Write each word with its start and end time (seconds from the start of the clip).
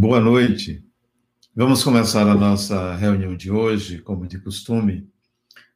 Boa 0.00 0.20
noite. 0.20 0.86
Vamos 1.56 1.82
começar 1.82 2.22
a 2.22 2.34
nossa 2.36 2.94
reunião 2.94 3.36
de 3.36 3.50
hoje, 3.50 3.98
como 3.98 4.28
de 4.28 4.38
costume, 4.38 5.10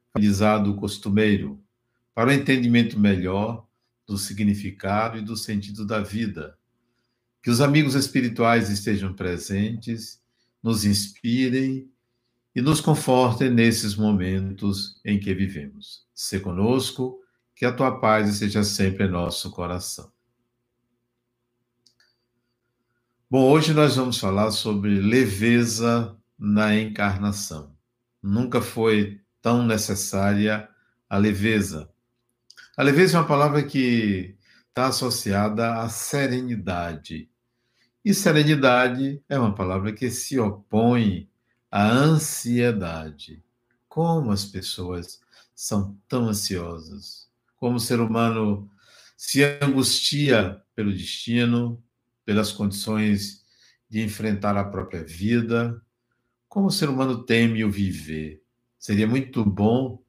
aprendizado 0.09 0.73
costumeiro, 0.77 1.61
para 2.15 2.29
o 2.29 2.31
entendimento 2.31 2.97
melhor 2.97 3.67
do 4.07 4.17
significado 4.17 5.17
e 5.17 5.21
do 5.21 5.35
sentido 5.35 5.85
da 5.85 5.99
vida. 5.99 6.57
Que 7.41 7.49
os 7.49 7.59
amigos 7.59 7.95
espirituais 7.95 8.69
estejam 8.69 9.13
presentes, 9.13 10.21
nos 10.63 10.85
inspirem 10.85 11.91
e 12.55 12.61
nos 12.61 12.79
confortem 12.79 13.49
nesses 13.49 13.93
momentos 13.93 15.01
em 15.03 15.19
que 15.19 15.33
vivemos. 15.33 16.07
Se 16.15 16.39
conosco, 16.39 17.19
que 17.53 17.65
a 17.65 17.73
tua 17.73 17.99
paz 17.99 18.29
esteja 18.29 18.63
sempre 18.63 19.05
em 19.05 19.11
nosso 19.11 19.51
coração. 19.51 20.12
Bom, 23.33 23.49
hoje 23.49 23.73
nós 23.73 23.95
vamos 23.95 24.19
falar 24.19 24.51
sobre 24.51 25.01
leveza 25.01 26.15
na 26.37 26.77
encarnação. 26.77 27.75
Nunca 28.21 28.61
foi 28.61 29.21
tão 29.41 29.65
necessária 29.65 30.69
a 31.09 31.17
leveza. 31.17 31.89
A 32.77 32.83
leveza 32.83 33.17
é 33.17 33.19
uma 33.19 33.27
palavra 33.27 33.63
que 33.63 34.37
está 34.67 34.85
associada 34.85 35.81
à 35.81 35.89
serenidade. 35.89 37.27
E 38.05 38.13
serenidade 38.13 39.19
é 39.27 39.39
uma 39.39 39.55
palavra 39.55 39.91
que 39.91 40.11
se 40.11 40.37
opõe 40.37 41.27
à 41.71 41.89
ansiedade. 41.91 43.43
Como 43.89 44.31
as 44.31 44.45
pessoas 44.45 45.19
são 45.55 45.97
tão 46.07 46.29
ansiosas. 46.29 47.27
Como 47.55 47.77
o 47.77 47.79
ser 47.79 47.99
humano 47.99 48.69
se 49.17 49.43
angustia 49.43 50.61
pelo 50.75 50.93
destino, 50.93 51.82
pelas 52.25 52.51
condições 52.51 53.43
de 53.89 54.01
enfrentar 54.01 54.57
a 54.57 54.63
própria 54.63 55.03
vida, 55.03 55.81
como 56.47 56.67
o 56.67 56.71
ser 56.71 56.89
humano 56.89 57.23
teme 57.23 57.63
o 57.63 57.71
viver. 57.71 58.41
Seria 58.79 59.07
muito 59.07 59.45
bom 59.45 60.01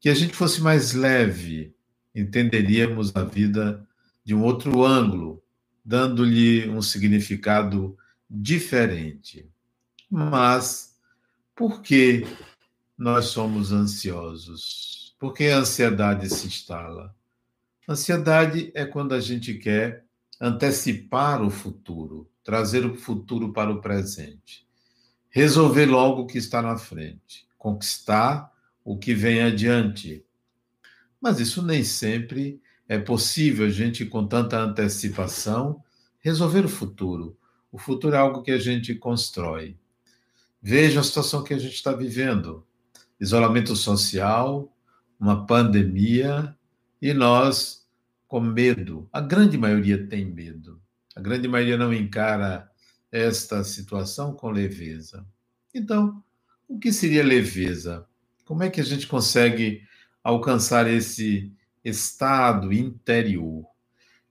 que 0.00 0.08
a 0.08 0.14
gente 0.14 0.34
fosse 0.34 0.60
mais 0.60 0.92
leve, 0.92 1.74
entenderíamos 2.14 3.14
a 3.14 3.24
vida 3.24 3.86
de 4.24 4.34
um 4.34 4.42
outro 4.42 4.84
ângulo, 4.84 5.42
dando-lhe 5.84 6.68
um 6.68 6.82
significado 6.82 7.96
diferente. 8.28 9.48
Mas 10.10 10.96
por 11.54 11.82
que 11.82 12.26
nós 12.96 13.26
somos 13.26 13.72
ansiosos? 13.72 15.14
Por 15.18 15.34
que 15.34 15.48
a 15.48 15.58
ansiedade 15.58 16.28
se 16.28 16.46
instala? 16.46 17.14
Ansiedade 17.88 18.70
é 18.74 18.84
quando 18.84 19.14
a 19.14 19.20
gente 19.20 19.54
quer 19.54 20.04
antecipar 20.42 21.40
o 21.40 21.50
futuro, 21.50 22.28
trazer 22.42 22.84
o 22.84 22.96
futuro 22.96 23.52
para 23.52 23.70
o 23.70 23.80
presente, 23.80 24.66
resolver 25.30 25.86
logo 25.86 26.22
o 26.22 26.26
que 26.26 26.36
está 26.36 26.60
na 26.60 26.76
frente, 26.76 27.46
conquistar 27.56 28.52
o 28.84 28.98
que 28.98 29.14
vem 29.14 29.40
adiante. 29.40 30.26
Mas 31.20 31.38
isso 31.38 31.62
nem 31.62 31.84
sempre 31.84 32.60
é 32.88 32.98
possível, 32.98 33.70
gente, 33.70 34.04
com 34.04 34.26
tanta 34.26 34.58
antecipação, 34.58 35.80
resolver 36.18 36.64
o 36.64 36.68
futuro. 36.68 37.38
O 37.70 37.78
futuro 37.78 38.16
é 38.16 38.18
algo 38.18 38.42
que 38.42 38.50
a 38.50 38.58
gente 38.58 38.96
constrói. 38.96 39.76
Veja 40.60 40.98
a 40.98 41.04
situação 41.04 41.44
que 41.44 41.54
a 41.54 41.58
gente 41.58 41.74
está 41.74 41.92
vivendo: 41.92 42.66
isolamento 43.20 43.76
social, 43.76 44.76
uma 45.20 45.46
pandemia, 45.46 46.56
e 47.00 47.14
nós 47.14 47.81
com 48.32 48.40
medo. 48.40 49.06
A 49.12 49.20
grande 49.20 49.58
maioria 49.58 50.08
tem 50.08 50.24
medo. 50.24 50.80
A 51.14 51.20
grande 51.20 51.46
maioria 51.46 51.76
não 51.76 51.92
encara 51.92 52.66
esta 53.10 53.62
situação 53.62 54.32
com 54.32 54.48
leveza. 54.48 55.26
Então, 55.74 56.24
o 56.66 56.78
que 56.78 56.90
seria 56.94 57.22
leveza? 57.22 58.06
Como 58.46 58.62
é 58.62 58.70
que 58.70 58.80
a 58.80 58.84
gente 58.84 59.06
consegue 59.06 59.82
alcançar 60.24 60.88
esse 60.88 61.52
estado 61.84 62.72
interior? 62.72 63.66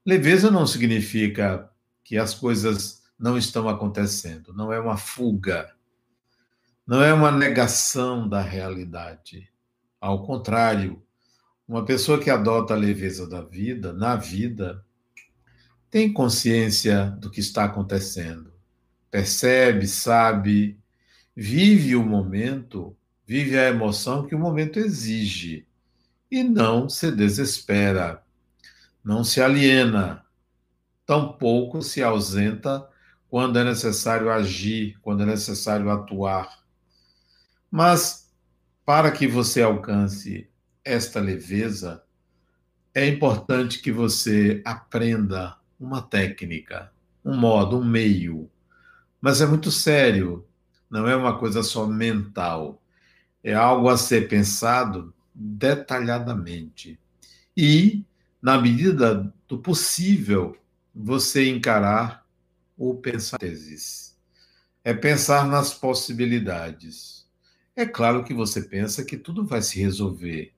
Leveza 0.04 0.50
não 0.50 0.66
significa 0.66 1.70
que 2.02 2.18
as 2.18 2.34
coisas 2.34 3.04
não 3.16 3.38
estão 3.38 3.68
acontecendo, 3.68 4.52
não 4.52 4.72
é 4.72 4.80
uma 4.80 4.96
fuga, 4.96 5.72
não 6.84 7.00
é 7.00 7.14
uma 7.14 7.30
negação 7.30 8.28
da 8.28 8.40
realidade. 8.40 9.48
Ao 10.00 10.26
contrário, 10.26 11.00
uma 11.66 11.84
pessoa 11.84 12.18
que 12.18 12.30
adota 12.30 12.74
a 12.74 12.76
leveza 12.76 13.28
da 13.28 13.40
vida, 13.40 13.92
na 13.92 14.16
vida, 14.16 14.84
tem 15.90 16.12
consciência 16.12 17.10
do 17.20 17.30
que 17.30 17.40
está 17.40 17.64
acontecendo, 17.64 18.52
percebe, 19.10 19.86
sabe, 19.86 20.78
vive 21.36 21.96
o 21.96 22.04
momento, 22.04 22.96
vive 23.26 23.58
a 23.58 23.68
emoção 23.68 24.26
que 24.26 24.34
o 24.34 24.38
momento 24.38 24.78
exige 24.78 25.66
e 26.30 26.42
não 26.42 26.88
se 26.88 27.10
desespera, 27.12 28.22
não 29.04 29.22
se 29.22 29.40
aliena, 29.40 30.24
tampouco 31.04 31.82
se 31.82 32.02
ausenta 32.02 32.88
quando 33.28 33.58
é 33.58 33.64
necessário 33.64 34.30
agir, 34.30 34.98
quando 35.00 35.22
é 35.22 35.26
necessário 35.26 35.90
atuar. 35.90 36.62
Mas 37.70 38.30
para 38.84 39.10
que 39.10 39.26
você 39.26 39.62
alcance 39.62 40.51
esta 40.84 41.20
leveza, 41.20 42.02
é 42.94 43.06
importante 43.06 43.80
que 43.80 43.90
você 43.90 44.60
aprenda 44.64 45.56
uma 45.78 46.02
técnica, 46.02 46.92
um 47.24 47.36
modo, 47.36 47.78
um 47.78 47.84
meio. 47.84 48.50
Mas 49.20 49.40
é 49.40 49.46
muito 49.46 49.70
sério, 49.70 50.46
não 50.90 51.08
é 51.08 51.16
uma 51.16 51.38
coisa 51.38 51.62
só 51.62 51.86
mental. 51.86 52.82
É 53.42 53.54
algo 53.54 53.88
a 53.88 53.96
ser 53.96 54.28
pensado 54.28 55.12
detalhadamente. 55.34 56.98
E, 57.56 58.04
na 58.40 58.60
medida 58.60 59.32
do 59.48 59.58
possível, 59.58 60.56
você 60.94 61.48
encarar 61.48 62.26
o 62.76 62.94
pensar. 62.94 63.38
É 64.84 64.92
pensar 64.92 65.46
nas 65.46 65.72
possibilidades. 65.72 67.26
É 67.74 67.86
claro 67.86 68.22
que 68.24 68.34
você 68.34 68.62
pensa 68.62 69.04
que 69.04 69.16
tudo 69.16 69.46
vai 69.46 69.62
se 69.62 69.80
resolver. 69.80 70.52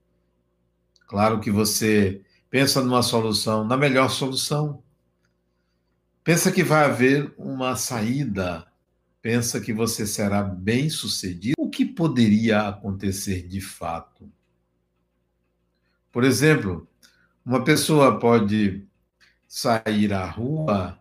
Claro 1.07 1.41
que 1.41 1.51
você 1.51 2.23
pensa 2.51 2.83
numa 2.83 3.03
solução, 3.03 3.65
na 3.65 3.77
melhor 3.77 4.11
solução. 4.11 4.83
Pensa 6.23 6.51
que 6.51 6.63
vai 6.63 6.85
haver 6.85 7.35
uma 7.37 7.77
saída. 7.77 8.67
Pensa 9.21 9.61
que 9.61 9.73
você 9.73 10.07
será 10.07 10.43
bem 10.43 10.89
sucedido. 10.89 11.55
O 11.59 11.69
que 11.69 11.85
poderia 11.85 12.69
acontecer 12.69 13.47
de 13.47 13.61
fato? 13.61 14.31
Por 16.11 16.25
exemplo, 16.25 16.89
uma 17.45 17.65
pessoa 17.65 18.19
pode 18.19 18.87
sair 19.47 20.13
à 20.13 20.25
rua 20.25 20.99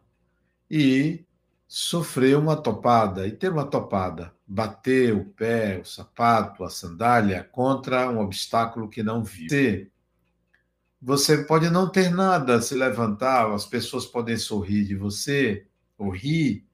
e 0.69 1.23
sofrer 1.67 2.37
uma 2.37 2.55
topada, 2.55 3.27
e 3.27 3.31
ter 3.31 3.51
uma 3.51 3.65
topada, 3.65 4.33
bater 4.45 5.13
o 5.13 5.25
pé, 5.25 5.79
o 5.79 5.85
sapato, 5.85 6.63
a 6.63 6.69
sandália 6.69 7.43
contra 7.43 8.09
um 8.09 8.19
obstáculo 8.19 8.89
que 8.89 9.01
não 9.01 9.23
viu. 9.23 9.49
Você 9.49 9.89
você 11.05 11.43
pode 11.43 11.69
não 11.69 11.89
ter 11.89 12.09
nada, 12.09 12.61
se 12.61 12.73
levantar, 12.75 13.51
as 13.53 13.65
pessoas 13.65 14.05
podem 14.05 14.37
sorrir 14.37 14.85
de 14.85 14.95
você, 14.95 15.67
ou 15.97 16.09
rir, 16.09 16.65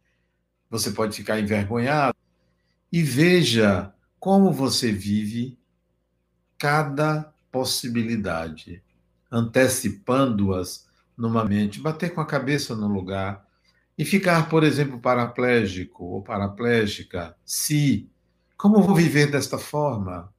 você 0.70 0.92
pode 0.92 1.16
ficar 1.16 1.40
envergonhado. 1.40 2.16
E 2.92 3.02
veja 3.02 3.92
como 4.20 4.54
você 4.54 4.92
vive 4.92 5.58
cada 6.60 7.34
possibilidade, 7.52 8.84
antecipando-as 9.32 10.88
numa 11.18 11.44
mente, 11.44 11.82
bater 11.82 12.14
com 12.14 12.22
a 12.22 12.26
cabeça 12.26 12.76
no 12.76 12.88
lugar 12.88 13.48
e 13.98 14.06
ficar, 14.06 14.48
por 14.48 14.64
exemplo, 14.64 15.00
paraplégico 15.00 16.04
ou 16.06 16.22
paraplégica, 16.22 17.36
se 17.44 18.08
como 18.56 18.84
vou 18.84 18.96
viver 18.96 19.32
desta 19.32 19.58
forma? 19.58 20.32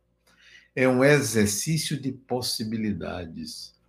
É 0.77 0.87
um 0.87 1.03
exercício 1.03 2.01
de 2.01 2.13
possibilidades. 2.13 3.80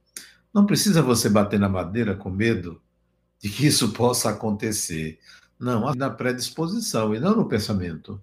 Não 0.53 0.65
precisa 0.65 1.01
você 1.01 1.30
bater 1.30 1.59
na 1.59 1.69
madeira 1.69 2.15
com 2.15 2.30
medo 2.30 2.81
de 3.39 3.50
que 3.50 3.65
isso 3.68 3.92
possa 3.94 4.30
acontecer. 4.30 5.19
Não, 5.59 5.94
na 5.94 6.09
predisposição 6.09 7.15
e 7.15 7.19
não 7.19 7.36
no 7.36 7.48
pensamento. 7.48 8.19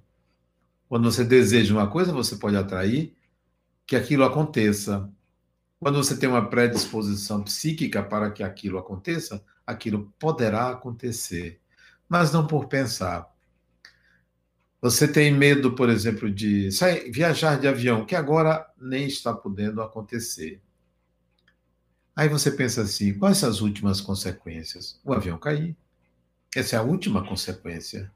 Quando 0.89 1.11
você 1.11 1.25
deseja 1.25 1.73
uma 1.75 1.89
coisa, 1.89 2.13
você 2.13 2.37
pode 2.37 2.57
atrair 2.57 3.15
que 3.87 3.97
aquilo 3.97 4.25
aconteça. 4.25 5.11
Quando 5.81 5.97
você 5.97 6.17
tem 6.17 6.29
uma 6.29 6.49
predisposição 6.49 7.43
psíquica 7.43 8.03
para 8.03 8.31
que 8.31 8.43
aquilo 8.43 8.79
aconteça, 8.79 9.43
aquilo 9.67 10.13
poderá 10.19 10.71
acontecer, 10.71 11.61
mas 12.09 12.33
não 12.33 12.47
por 12.47 12.67
pensar. 12.67 13.33
Você 14.81 15.09
tem 15.09 15.33
medo, 15.33 15.75
por 15.75 15.89
exemplo, 15.89 16.31
de 16.31 16.71
sair, 16.71 17.11
viajar 17.11 17.59
de 17.59 17.67
avião, 17.67 18.05
que 18.07 18.15
agora 18.15 18.67
nem 18.81 19.07
está 19.07 19.33
podendo 19.33 19.83
acontecer. 19.83 20.63
Aí 22.19 22.29
você 22.29 22.51
pensa 22.51 22.83
assim: 22.83 23.17
quais 23.17 23.45
as 23.45 23.61
últimas 23.61 24.01
consequências? 24.01 25.01
O 25.05 25.13
avião 25.13 25.39
cair. 25.39 25.77
Essa 26.53 26.75
é 26.75 26.79
a 26.81 26.83
última 26.83 27.25
consequência. 27.25 28.11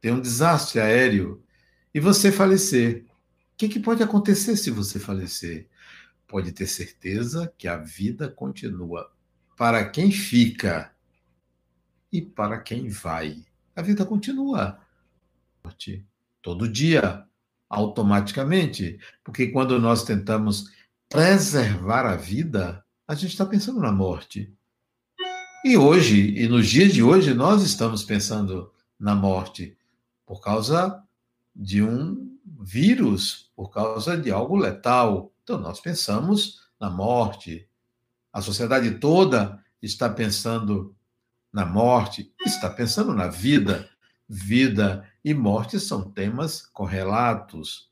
Tem 0.00 0.12
um 0.12 0.20
desastre 0.20 0.78
aéreo 0.78 1.42
e 1.92 1.98
você 1.98 2.30
falecer. 2.30 3.04
O 3.52 3.56
que, 3.56 3.68
que 3.68 3.80
pode 3.80 4.00
acontecer 4.00 4.56
se 4.56 4.70
você 4.70 5.00
falecer? 5.00 5.68
Pode 6.28 6.52
ter 6.52 6.68
certeza 6.68 7.52
que 7.58 7.66
a 7.66 7.76
vida 7.76 8.28
continua 8.28 9.12
para 9.56 9.84
quem 9.88 10.12
fica 10.12 10.94
e 12.12 12.22
para 12.22 12.60
quem 12.60 12.88
vai. 12.88 13.44
A 13.74 13.82
vida 13.82 14.06
continua. 14.06 14.80
Todo 16.40 16.68
dia, 16.68 17.26
automaticamente. 17.68 19.00
Porque 19.24 19.48
quando 19.48 19.80
nós 19.80 20.04
tentamos 20.04 20.70
preservar 21.08 22.06
a 22.06 22.14
vida, 22.14 22.85
a 23.06 23.14
gente 23.14 23.30
está 23.30 23.46
pensando 23.46 23.80
na 23.80 23.92
morte. 23.92 24.52
E 25.64 25.76
hoje, 25.76 26.34
e 26.36 26.48
nos 26.48 26.68
dias 26.68 26.92
de 26.92 27.02
hoje, 27.02 27.34
nós 27.34 27.62
estamos 27.62 28.02
pensando 28.02 28.72
na 28.98 29.14
morte 29.14 29.76
por 30.24 30.40
causa 30.40 31.02
de 31.54 31.82
um 31.82 32.36
vírus, 32.60 33.50
por 33.54 33.70
causa 33.70 34.16
de 34.16 34.30
algo 34.30 34.56
letal. 34.56 35.32
Então, 35.42 35.58
nós 35.58 35.80
pensamos 35.80 36.62
na 36.80 36.90
morte. 36.90 37.68
A 38.32 38.42
sociedade 38.42 38.98
toda 38.98 39.62
está 39.80 40.08
pensando 40.08 40.94
na 41.52 41.64
morte, 41.64 42.32
está 42.44 42.68
pensando 42.68 43.14
na 43.14 43.28
vida. 43.28 43.88
Vida 44.28 45.08
e 45.24 45.32
morte 45.32 45.78
são 45.78 46.10
temas 46.10 46.66
correlatos. 46.66 47.88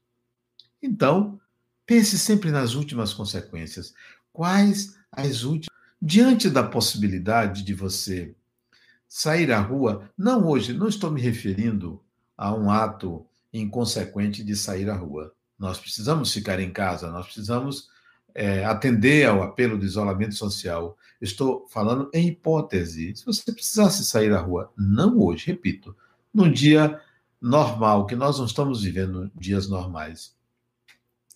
Então, 0.82 1.40
pense 1.86 2.18
sempre 2.18 2.50
nas 2.50 2.74
últimas 2.74 3.14
consequências. 3.14 3.94
Quais 4.32 4.96
as 5.16 5.42
últimas. 5.42 5.74
Diante 6.00 6.50
da 6.50 6.62
possibilidade 6.62 7.62
de 7.62 7.72
você 7.72 8.34
sair 9.08 9.52
à 9.52 9.60
rua, 9.60 10.10
não 10.18 10.46
hoje, 10.46 10.72
não 10.72 10.88
estou 10.88 11.10
me 11.10 11.20
referindo 11.20 12.02
a 12.36 12.52
um 12.54 12.70
ato 12.70 13.24
inconsequente 13.52 14.42
de 14.42 14.56
sair 14.56 14.90
à 14.90 14.94
rua. 14.94 15.32
Nós 15.58 15.78
precisamos 15.78 16.32
ficar 16.32 16.58
em 16.60 16.72
casa, 16.72 17.10
nós 17.10 17.26
precisamos 17.26 17.88
é, 18.34 18.64
atender 18.64 19.26
ao 19.26 19.42
apelo 19.42 19.78
do 19.78 19.84
isolamento 19.84 20.34
social. 20.34 20.96
Estou 21.20 21.66
falando 21.68 22.10
em 22.12 22.28
hipótese. 22.28 23.14
Se 23.14 23.24
você 23.24 23.52
precisasse 23.52 24.04
sair 24.04 24.32
à 24.32 24.40
rua, 24.40 24.72
não 24.76 25.18
hoje, 25.20 25.46
repito, 25.46 25.96
num 26.32 26.50
dia 26.50 27.00
normal, 27.40 28.06
que 28.06 28.16
nós 28.16 28.38
não 28.38 28.46
estamos 28.46 28.82
vivendo 28.82 29.30
dias 29.34 29.68
normais, 29.68 30.34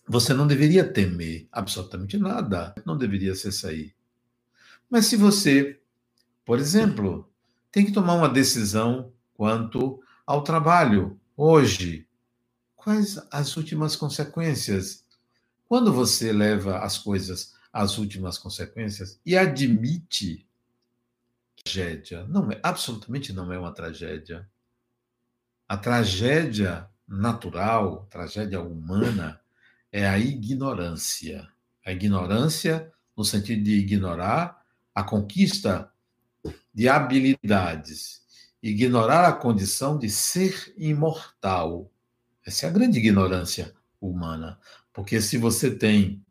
você 0.08 0.32
não 0.32 0.46
deveria 0.46 0.90
temer 0.90 1.46
absolutamente 1.52 2.16
nada, 2.16 2.74
não 2.86 2.96
deveria 2.96 3.34
ser 3.34 3.52
sair. 3.52 3.94
Mas 4.88 5.06
se 5.06 5.16
você, 5.16 5.78
por 6.46 6.58
exemplo, 6.58 7.30
tem 7.70 7.84
que 7.84 7.92
tomar 7.92 8.14
uma 8.14 8.28
decisão 8.28 9.12
quanto 9.34 10.02
ao 10.26 10.42
trabalho 10.42 11.20
hoje, 11.36 12.08
quais 12.74 13.20
as 13.30 13.56
últimas 13.56 13.94
consequências? 13.94 15.04
Quando 15.68 15.92
você 15.92 16.32
leva 16.32 16.78
as 16.78 16.96
coisas 16.96 17.54
às 17.70 17.98
últimas 17.98 18.38
consequências 18.38 19.20
e 19.26 19.36
admite 19.36 20.48
tragédia, 21.62 22.24
não 22.26 22.50
é 22.50 22.58
absolutamente 22.62 23.30
não 23.30 23.52
é 23.52 23.58
uma 23.58 23.74
tragédia. 23.74 24.48
A 25.68 25.76
tragédia 25.76 26.88
natural, 27.06 28.06
tragédia 28.10 28.62
humana 28.62 29.38
é 29.92 30.06
a 30.06 30.18
ignorância. 30.18 31.48
A 31.84 31.92
ignorância 31.92 32.92
no 33.16 33.24
sentido 33.24 33.64
de 33.64 33.72
ignorar 33.72 34.62
a 34.94 35.02
conquista 35.02 35.90
de 36.72 36.88
habilidades, 36.88 38.22
ignorar 38.62 39.28
a 39.28 39.32
condição 39.32 39.98
de 39.98 40.08
ser 40.08 40.72
imortal. 40.76 41.90
Essa 42.44 42.66
é 42.66 42.68
a 42.68 42.72
grande 42.72 42.98
ignorância 42.98 43.74
humana. 44.00 44.58
Porque 44.92 45.20
se 45.20 45.36
você 45.36 45.70
tem 45.70 46.24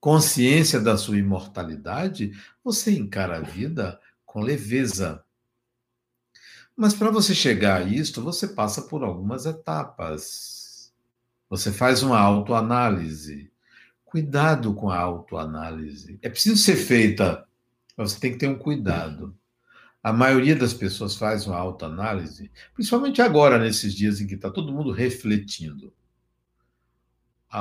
consciência 0.00 0.80
da 0.80 0.98
sua 0.98 1.16
imortalidade, 1.16 2.32
você 2.62 2.92
encara 2.92 3.38
a 3.38 3.40
vida 3.40 3.98
com 4.26 4.40
leveza. 4.40 5.24
Mas 6.76 6.92
para 6.92 7.10
você 7.10 7.34
chegar 7.34 7.82
a 7.82 7.84
isto, 7.84 8.20
você 8.20 8.48
passa 8.48 8.82
por 8.82 9.02
algumas 9.02 9.46
etapas. 9.46 10.53
Você 11.48 11.72
faz 11.72 12.02
uma 12.02 12.18
autoanálise. 12.18 13.50
Cuidado 14.04 14.74
com 14.74 14.90
a 14.90 14.98
autoanálise. 14.98 16.18
É 16.22 16.28
preciso 16.28 16.56
ser 16.56 16.76
feita, 16.76 17.46
mas 17.96 18.12
você 18.12 18.20
tem 18.20 18.32
que 18.32 18.38
ter 18.38 18.48
um 18.48 18.58
cuidado. 18.58 19.36
A 20.02 20.12
maioria 20.12 20.54
das 20.54 20.74
pessoas 20.74 21.16
faz 21.16 21.46
uma 21.46 21.56
autoanálise, 21.56 22.50
principalmente 22.74 23.22
agora, 23.22 23.58
nesses 23.58 23.94
dias 23.94 24.20
em 24.20 24.26
que 24.26 24.34
está 24.34 24.50
todo 24.50 24.72
mundo 24.72 24.92
refletindo 24.92 25.92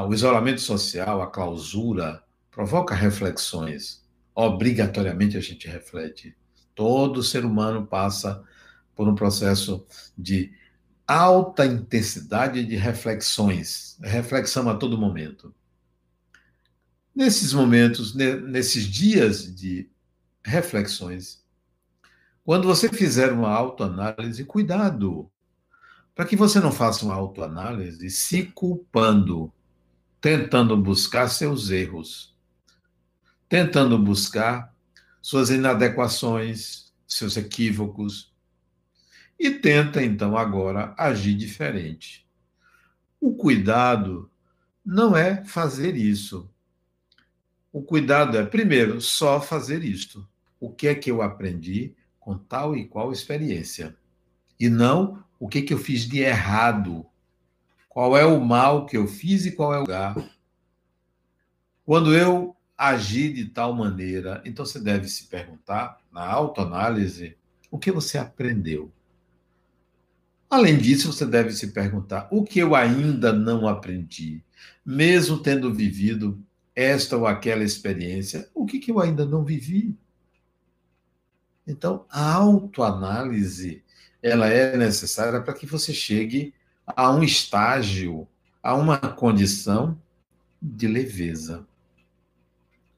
o 0.01 0.13
isolamento 0.13 0.59
social, 0.59 1.21
a 1.21 1.27
clausura, 1.27 2.23
provoca 2.49 2.95
reflexões. 2.95 4.03
Obrigatoriamente 4.33 5.37
a 5.37 5.41
gente 5.41 5.67
reflete. 5.67 6.35
Todo 6.73 7.21
ser 7.21 7.45
humano 7.45 7.85
passa 7.85 8.43
por 8.95 9.07
um 9.07 9.13
processo 9.13 9.85
de 10.17 10.51
alta 11.07 11.65
intensidade 11.65 12.65
de 12.65 12.75
reflexões, 12.75 13.97
reflexão 14.01 14.69
a 14.69 14.75
todo 14.75 14.97
momento. 14.97 15.53
Nesses 17.15 17.53
momentos, 17.53 18.15
nesses 18.15 18.85
dias 18.85 19.55
de 19.55 19.89
reflexões, 20.43 21.43
quando 22.43 22.67
você 22.67 22.89
fizer 22.89 23.31
uma 23.31 23.49
autoanálise, 23.49 24.43
cuidado, 24.43 25.29
para 26.15 26.25
que 26.25 26.35
você 26.35 26.59
não 26.59 26.71
faça 26.71 27.05
uma 27.05 27.15
autoanálise 27.15 28.09
se 28.09 28.43
culpando 28.43 29.53
tentando 30.23 30.77
buscar 30.77 31.27
seus 31.27 31.69
erros, 31.69 32.33
tentando 33.49 33.99
buscar 33.99 34.73
suas 35.21 35.49
inadequações, 35.49 36.93
seus 37.05 37.35
equívocos, 37.35 38.32
e 39.43 39.51
tenta 39.51 40.03
então 40.03 40.37
agora 40.37 40.93
agir 40.97 41.35
diferente. 41.35 42.25
O 43.19 43.35
cuidado 43.35 44.29
não 44.85 45.15
é 45.15 45.43
fazer 45.43 45.95
isso. 45.95 46.49
O 47.71 47.81
cuidado 47.81 48.37
é, 48.37 48.45
primeiro, 48.45 49.01
só 49.01 49.41
fazer 49.41 49.83
isto. 49.83 50.27
O 50.59 50.69
que 50.69 50.87
é 50.87 50.95
que 50.95 51.11
eu 51.11 51.21
aprendi 51.21 51.93
com 52.19 52.37
tal 52.37 52.75
e 52.75 52.85
qual 52.85 53.11
experiência? 53.11 53.95
E 54.59 54.69
não 54.69 55.23
o 55.39 55.47
que, 55.47 55.61
que 55.61 55.73
eu 55.73 55.77
fiz 55.77 56.07
de 56.07 56.19
errado 56.19 57.05
qual 57.93 58.17
é 58.17 58.25
o 58.25 58.43
mal 58.43 58.87
que 58.87 58.97
eu 58.97 59.07
fiz 59.07 59.45
e 59.45 59.51
qual 59.51 59.71
é 59.73 59.77
o 59.77 59.81
lugar. 59.81 60.15
Quando 61.85 62.15
eu 62.15 62.55
agi 62.75 63.31
de 63.31 63.45
tal 63.45 63.73
maneira, 63.73 64.41
então 64.45 64.65
você 64.65 64.79
deve 64.79 65.07
se 65.07 65.25
perguntar, 65.27 65.99
na 66.11 66.25
autoanálise, 66.25 67.37
o 67.69 67.77
que 67.77 67.91
você 67.91 68.17
aprendeu. 68.17 68.91
Além 70.53 70.77
disso, 70.77 71.11
você 71.11 71.25
deve 71.25 71.51
se 71.51 71.71
perguntar 71.71 72.27
o 72.29 72.43
que 72.43 72.59
eu 72.59 72.75
ainda 72.75 73.33
não 73.33 73.67
aprendi, 73.67 74.43
mesmo 74.85 75.39
tendo 75.39 75.73
vivido 75.73 76.39
esta 76.75 77.17
ou 77.17 77.25
aquela 77.25 77.63
experiência, 77.63 78.47
o 78.53 78.63
que, 78.63 78.77
que 78.77 78.91
eu 78.91 78.99
ainda 78.99 79.25
não 79.25 79.43
vivi. 79.43 79.97
Então, 81.65 82.05
a 82.07 82.33
autoanálise 82.33 83.83
ela 84.21 84.47
é 84.47 84.77
necessária 84.77 85.41
para 85.41 85.55
que 85.55 85.65
você 85.65 85.91
chegue 85.91 86.53
a 86.85 87.11
um 87.11 87.23
estágio, 87.23 88.27
a 88.61 88.75
uma 88.75 88.99
condição 88.99 89.99
de 90.61 90.87
leveza. 90.87 91.65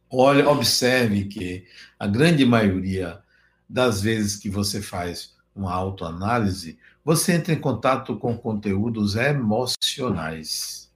Olha, 0.10 0.50
observe 0.50 1.24
que 1.24 1.66
a 1.98 2.06
grande 2.06 2.46
maioria 2.46 3.24
das 3.70 4.02
vezes 4.02 4.36
que 4.36 4.50
você 4.50 4.82
faz 4.82 5.35
uma 5.56 5.74
autoanálise, 5.74 6.78
você 7.04 7.34
entra 7.34 7.54
em 7.54 7.60
contato 7.60 8.18
com 8.18 8.38
conteúdos 8.38 9.16
emocionais. 9.16 10.92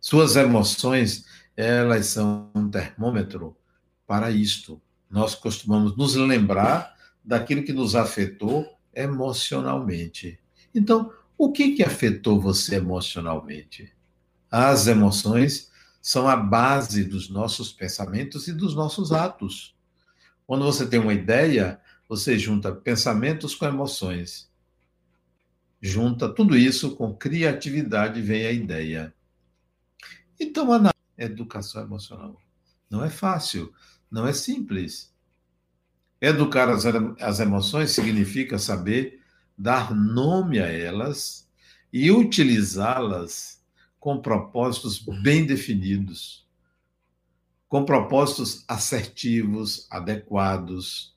Suas 0.00 0.36
emoções, 0.36 1.26
elas 1.56 2.06
são 2.06 2.50
um 2.54 2.70
termômetro 2.70 3.56
para 4.06 4.30
isto. 4.30 4.80
Nós 5.10 5.34
costumamos 5.34 5.96
nos 5.96 6.14
lembrar 6.14 6.94
daquilo 7.24 7.64
que 7.64 7.72
nos 7.72 7.96
afetou 7.96 8.66
emocionalmente. 8.94 10.38
Então, 10.74 11.12
o 11.36 11.50
que, 11.52 11.72
que 11.72 11.82
afetou 11.82 12.40
você 12.40 12.76
emocionalmente? 12.76 13.92
As 14.50 14.86
emoções 14.86 15.70
são 16.00 16.28
a 16.28 16.36
base 16.36 17.04
dos 17.04 17.28
nossos 17.28 17.72
pensamentos 17.72 18.48
e 18.48 18.52
dos 18.52 18.74
nossos 18.74 19.12
atos. 19.12 19.74
Quando 20.46 20.64
você 20.64 20.86
tem 20.86 20.98
uma 20.98 21.12
ideia, 21.12 21.80
você 22.08 22.38
junta 22.38 22.72
pensamentos 22.72 23.54
com 23.54 23.66
emoções. 23.66 24.50
Junta 25.80 26.28
tudo 26.28 26.56
isso 26.56 26.96
com 26.96 27.14
criatividade, 27.14 28.20
vem 28.20 28.46
a 28.46 28.52
ideia. 28.52 29.14
Então, 30.40 30.72
a 30.72 30.92
educação 31.16 31.82
emocional 31.82 32.40
não 32.90 33.04
é 33.04 33.10
fácil, 33.10 33.72
não 34.10 34.26
é 34.26 34.32
simples. 34.32 35.12
Educar 36.20 36.68
as, 36.68 36.84
as 37.20 37.40
emoções 37.40 37.90
significa 37.90 38.58
saber 38.58 39.20
dar 39.56 39.94
nome 39.94 40.58
a 40.58 40.66
elas 40.66 41.48
e 41.92 42.10
utilizá-las 42.10 43.62
com 43.98 44.20
propósitos 44.20 44.98
bem 44.98 45.44
definidos, 45.46 46.46
com 47.68 47.84
propósitos 47.84 48.64
assertivos, 48.66 49.86
adequados. 49.90 51.16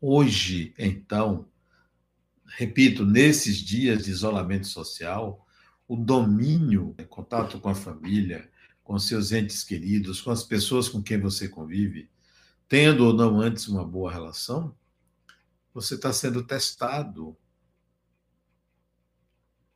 Hoje, 0.00 0.74
então, 0.78 1.46
repito, 2.46 3.04
nesses 3.04 3.58
dias 3.58 4.04
de 4.04 4.10
isolamento 4.10 4.66
social, 4.66 5.46
o 5.86 5.94
domínio, 5.94 6.96
contato 7.08 7.60
com 7.60 7.68
a 7.68 7.74
família, 7.74 8.50
com 8.82 8.98
seus 8.98 9.30
entes 9.30 9.62
queridos, 9.62 10.22
com 10.22 10.30
as 10.30 10.42
pessoas 10.42 10.88
com 10.88 11.02
quem 11.02 11.20
você 11.20 11.48
convive, 11.48 12.10
tendo 12.66 13.04
ou 13.04 13.12
não 13.12 13.40
antes 13.40 13.68
uma 13.68 13.84
boa 13.84 14.10
relação, 14.10 14.74
você 15.74 15.96
está 15.96 16.12
sendo 16.14 16.46
testado. 16.46 17.36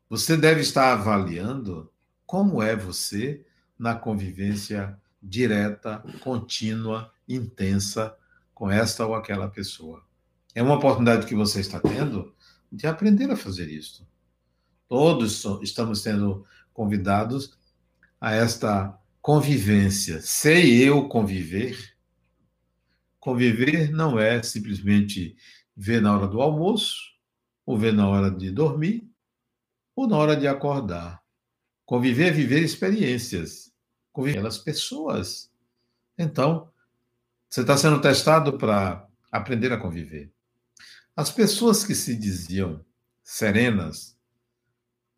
Você 0.09 0.39
deve 0.39 0.63
estar 0.63 0.95
avaliando 0.95 1.93
como 2.25 2.63
é 2.63 2.75
você 2.75 3.45
na 3.79 3.95
convivência 3.95 4.99
direta, 5.23 6.03
contínua, 6.21 7.13
intensa 7.29 8.17
com 8.55 8.71
esta 8.71 9.07
ou 9.07 9.15
aquela 9.15 9.49
pessoa. 9.49 10.03
É 10.55 10.63
uma 10.63 10.77
oportunidade 10.77 11.27
que 11.27 11.35
você 11.35 11.61
está 11.61 11.81
tendo 11.81 12.35
de 12.71 12.87
aprender 12.87 13.31
a 13.31 13.37
fazer 13.37 13.69
isso. 13.69 14.07
Todos 14.89 15.45
estamos 15.63 16.03
sendo 16.03 16.47
convidados 16.73 17.59
a 18.21 18.33
esta 18.33 18.97
convivência. 19.21 20.21
Sei 20.21 20.83
eu 20.83 21.09
conviver? 21.09 21.97
Conviver 23.19 23.91
não 23.91 24.19
é 24.19 24.43
simplesmente 24.43 25.37
ver 25.77 26.01
na 26.01 26.15
hora 26.15 26.29
do 26.29 26.41
almoço, 26.41 27.15
ou 27.67 27.79
ver 27.79 27.93
na 27.93 28.09
hora 28.09 28.31
de 28.31 28.51
dormir, 28.51 29.11
ou 29.97 30.07
na 30.07 30.17
hora 30.17 30.37
de 30.37 30.47
acordar. 30.47 31.23
Conviver 31.85 32.29
é 32.29 32.31
viver 32.31 32.63
experiências, 32.63 33.73
conviver 34.13 34.41
com 34.41 34.47
as 34.47 34.59
pessoas. 34.59 35.51
Então, 36.17 36.71
você 37.49 37.63
está 37.63 37.77
sendo 37.77 38.01
testado 38.01 38.57
para 38.59 39.07
aprender 39.31 39.73
a 39.73 39.79
conviver. 39.79 40.33
As 41.17 41.31
pessoas 41.31 41.85
que 41.85 41.95
se 41.95 42.17
diziam 42.17 42.85
serenas, 43.23 44.17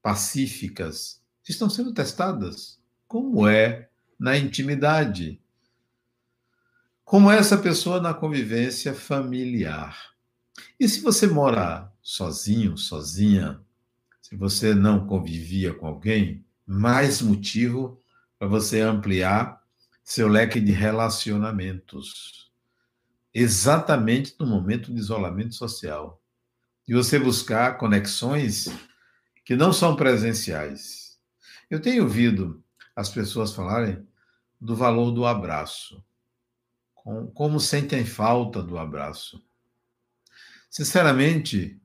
pacíficas, 0.03 1.23
estão 1.49 1.71
sendo 1.71 1.95
testadas. 1.95 2.79
Como 3.09 3.49
é 3.49 3.88
na 4.19 4.37
intimidade? 4.37 5.41
Como 7.03 7.31
é 7.31 7.38
essa 7.38 7.57
pessoa 7.57 7.99
na 7.99 8.12
convivência 8.12 8.93
familiar? 8.93 10.15
E 10.79 10.87
se 10.87 11.00
você 11.00 11.26
mora 11.26 11.91
sozinho, 12.03 12.76
sozinha, 12.76 13.59
se 14.21 14.37
você 14.37 14.75
não 14.75 15.07
convivia 15.07 15.73
com 15.73 15.87
alguém, 15.87 16.45
mais 16.67 17.23
motivo 17.23 17.99
para 18.38 18.49
você 18.49 18.81
ampliar 18.81 19.62
seu 20.05 20.29
leque 20.29 20.61
de 20.61 20.73
relacionamentos 20.73 22.46
exatamente 23.38 24.35
no 24.40 24.47
momento 24.47 24.90
de 24.90 24.99
isolamento 24.99 25.55
social. 25.55 26.23
E 26.88 26.95
você 26.95 27.19
buscar 27.19 27.76
conexões 27.76 28.66
que 29.45 29.55
não 29.55 29.75
são 29.75 29.95
presenciais. 29.95 31.19
Eu 31.69 31.78
tenho 31.78 32.05
ouvido 32.05 32.64
as 32.95 33.11
pessoas 33.11 33.52
falarem 33.55 34.09
do 34.59 34.75
valor 34.75 35.11
do 35.11 35.26
abraço, 35.26 36.02
como 37.35 37.61
sentem 37.61 38.07
falta 38.07 38.62
do 38.62 38.78
abraço. 38.78 39.45
Sinceramente, 40.71 41.78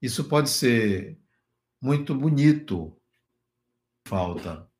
isso 0.00 0.22
pode 0.24 0.48
ser 0.48 1.18
muito 1.80 2.14
bonito, 2.14 2.96
falta. 4.06 4.70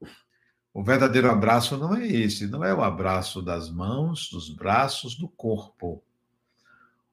O 0.75 0.83
verdadeiro 0.83 1.31
abraço 1.31 1.78
não 1.78 1.95
é 1.95 2.04
esse, 2.04 2.49
não 2.49 2.64
é 2.64 2.75
o 2.75 2.83
abraço 2.83 3.40
das 3.40 3.71
mãos, 3.71 4.28
dos 4.28 4.50
braços, 4.50 5.14
do 5.14 5.28
corpo. 5.28 6.02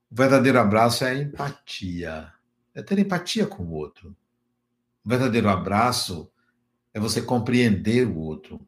O 0.09 0.15
verdadeiro 0.15 0.59
abraço 0.59 1.05
é 1.05 1.11
a 1.11 1.15
empatia, 1.15 2.33
é 2.73 2.81
ter 2.81 2.97
empatia 2.97 3.45
com 3.45 3.63
o 3.63 3.73
outro. 3.73 4.17
O 5.05 5.09
verdadeiro 5.09 5.47
abraço 5.47 6.31
é 6.91 6.99
você 6.99 7.21
compreender 7.21 8.07
o 8.07 8.17
outro, 8.17 8.59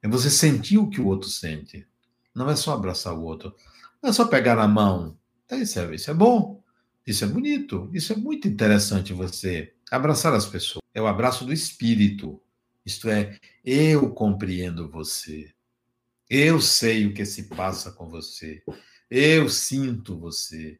é 0.00 0.08
você 0.08 0.30
sentir 0.30 0.78
o 0.78 0.88
que 0.88 1.00
o 1.00 1.06
outro 1.06 1.28
sente. 1.28 1.86
Não 2.34 2.48
é 2.48 2.56
só 2.56 2.72
abraçar 2.72 3.14
o 3.14 3.22
outro, 3.22 3.54
não 4.02 4.08
é 4.08 4.12
só 4.14 4.26
pegar 4.26 4.56
na 4.56 4.66
mão. 4.66 5.18
Isso 5.50 5.78
é, 5.78 5.94
isso 5.94 6.10
é 6.10 6.14
bom, 6.14 6.62
isso 7.06 7.24
é 7.24 7.28
bonito, 7.28 7.90
isso 7.92 8.14
é 8.14 8.16
muito 8.16 8.48
interessante 8.48 9.12
você 9.12 9.74
abraçar 9.90 10.32
as 10.32 10.46
pessoas. 10.46 10.82
É 10.94 11.02
o 11.02 11.06
abraço 11.06 11.44
do 11.44 11.52
espírito. 11.52 12.40
Isto 12.84 13.08
é, 13.08 13.38
eu 13.64 14.10
compreendo 14.10 14.90
você. 14.90 15.52
Eu 16.28 16.60
sei 16.60 17.06
o 17.06 17.14
que 17.14 17.24
se 17.24 17.44
passa 17.44 17.92
com 17.92 18.08
você. 18.08 18.62
Eu 19.10 19.48
sinto 19.48 20.18
você. 20.18 20.78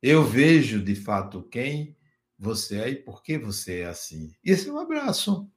Eu 0.00 0.24
vejo 0.24 0.82
de 0.82 0.94
fato 0.94 1.42
quem 1.42 1.96
você 2.38 2.78
é 2.78 2.90
e 2.90 2.96
por 2.96 3.22
que 3.22 3.38
você 3.38 3.80
é 3.80 3.86
assim. 3.86 4.32
Esse 4.44 4.68
é 4.68 4.72
um 4.72 4.78
abraço. 4.78 5.50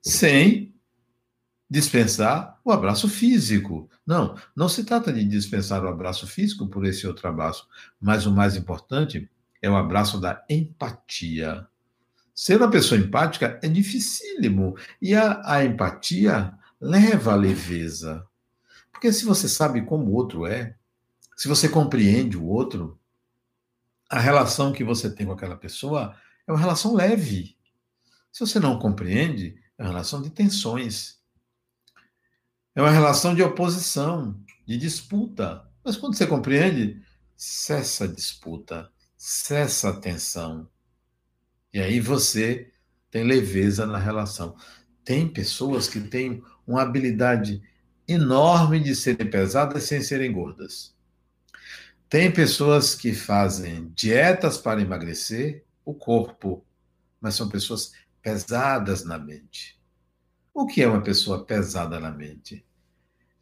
Sem 0.00 0.74
dispensar 1.70 2.60
o 2.64 2.70
abraço 2.70 3.08
físico. 3.08 3.88
Não, 4.06 4.36
não 4.54 4.68
se 4.68 4.84
trata 4.84 5.10
de 5.10 5.24
dispensar 5.24 5.82
o 5.82 5.88
abraço 5.88 6.26
físico 6.26 6.66
por 6.66 6.84
esse 6.84 7.06
outro 7.06 7.26
abraço, 7.26 7.66
mas 7.98 8.26
o 8.26 8.30
mais 8.30 8.56
importante 8.56 9.30
é 9.62 9.70
o 9.70 9.76
abraço 9.76 10.20
da 10.20 10.44
empatia. 10.50 11.66
Ser 12.34 12.56
uma 12.56 12.70
pessoa 12.70 13.00
empática 13.00 13.58
é 13.62 13.68
dificílimo. 13.68 14.76
E 15.00 15.14
a, 15.14 15.42
a 15.44 15.64
empatia 15.64 16.52
leva 16.80 17.32
à 17.32 17.36
leveza. 17.36 18.26
Porque 18.90 19.12
se 19.12 19.24
você 19.24 19.48
sabe 19.48 19.82
como 19.82 20.06
o 20.06 20.14
outro 20.14 20.46
é, 20.46 20.76
se 21.36 21.48
você 21.48 21.68
compreende 21.68 22.36
o 22.36 22.46
outro, 22.46 22.98
a 24.08 24.20
relação 24.20 24.72
que 24.72 24.84
você 24.84 25.10
tem 25.10 25.26
com 25.26 25.32
aquela 25.32 25.56
pessoa 25.56 26.16
é 26.46 26.52
uma 26.52 26.60
relação 26.60 26.94
leve. 26.94 27.56
Se 28.30 28.40
você 28.40 28.60
não 28.60 28.78
compreende, 28.78 29.60
é 29.76 29.82
uma 29.82 29.88
relação 29.88 30.22
de 30.22 30.30
tensões. 30.30 31.18
É 32.74 32.80
uma 32.80 32.90
relação 32.90 33.34
de 33.34 33.42
oposição, 33.42 34.40
de 34.66 34.76
disputa. 34.76 35.68
Mas 35.84 35.96
quando 35.96 36.14
você 36.14 36.26
compreende, 36.26 37.02
cessa 37.36 38.04
a 38.04 38.06
disputa, 38.06 38.90
cessa 39.16 39.90
a 39.90 40.00
tensão, 40.00 40.68
e 41.72 41.80
aí 41.80 42.00
você 42.00 42.70
tem 43.10 43.24
leveza 43.24 43.86
na 43.86 43.98
relação. 43.98 44.56
Tem 45.04 45.28
pessoas 45.28 45.88
que 45.88 46.00
têm 46.00 46.42
uma 46.66 46.82
habilidade 46.82 47.62
enorme 48.06 48.80
de 48.80 48.94
serem 48.94 49.28
pesadas 49.28 49.84
sem 49.84 50.02
serem 50.02 50.32
gordas. 50.32 50.94
Tem 52.08 52.30
pessoas 52.30 52.94
que 52.94 53.14
fazem 53.14 53.90
dietas 53.94 54.58
para 54.58 54.82
emagrecer 54.82 55.64
o 55.84 55.94
corpo, 55.94 56.64
mas 57.20 57.34
são 57.34 57.48
pessoas 57.48 57.92
pesadas 58.20 59.04
na 59.04 59.18
mente. 59.18 59.80
O 60.52 60.66
que 60.66 60.82
é 60.82 60.86
uma 60.86 61.02
pessoa 61.02 61.44
pesada 61.44 61.98
na 61.98 62.10
mente? 62.10 62.64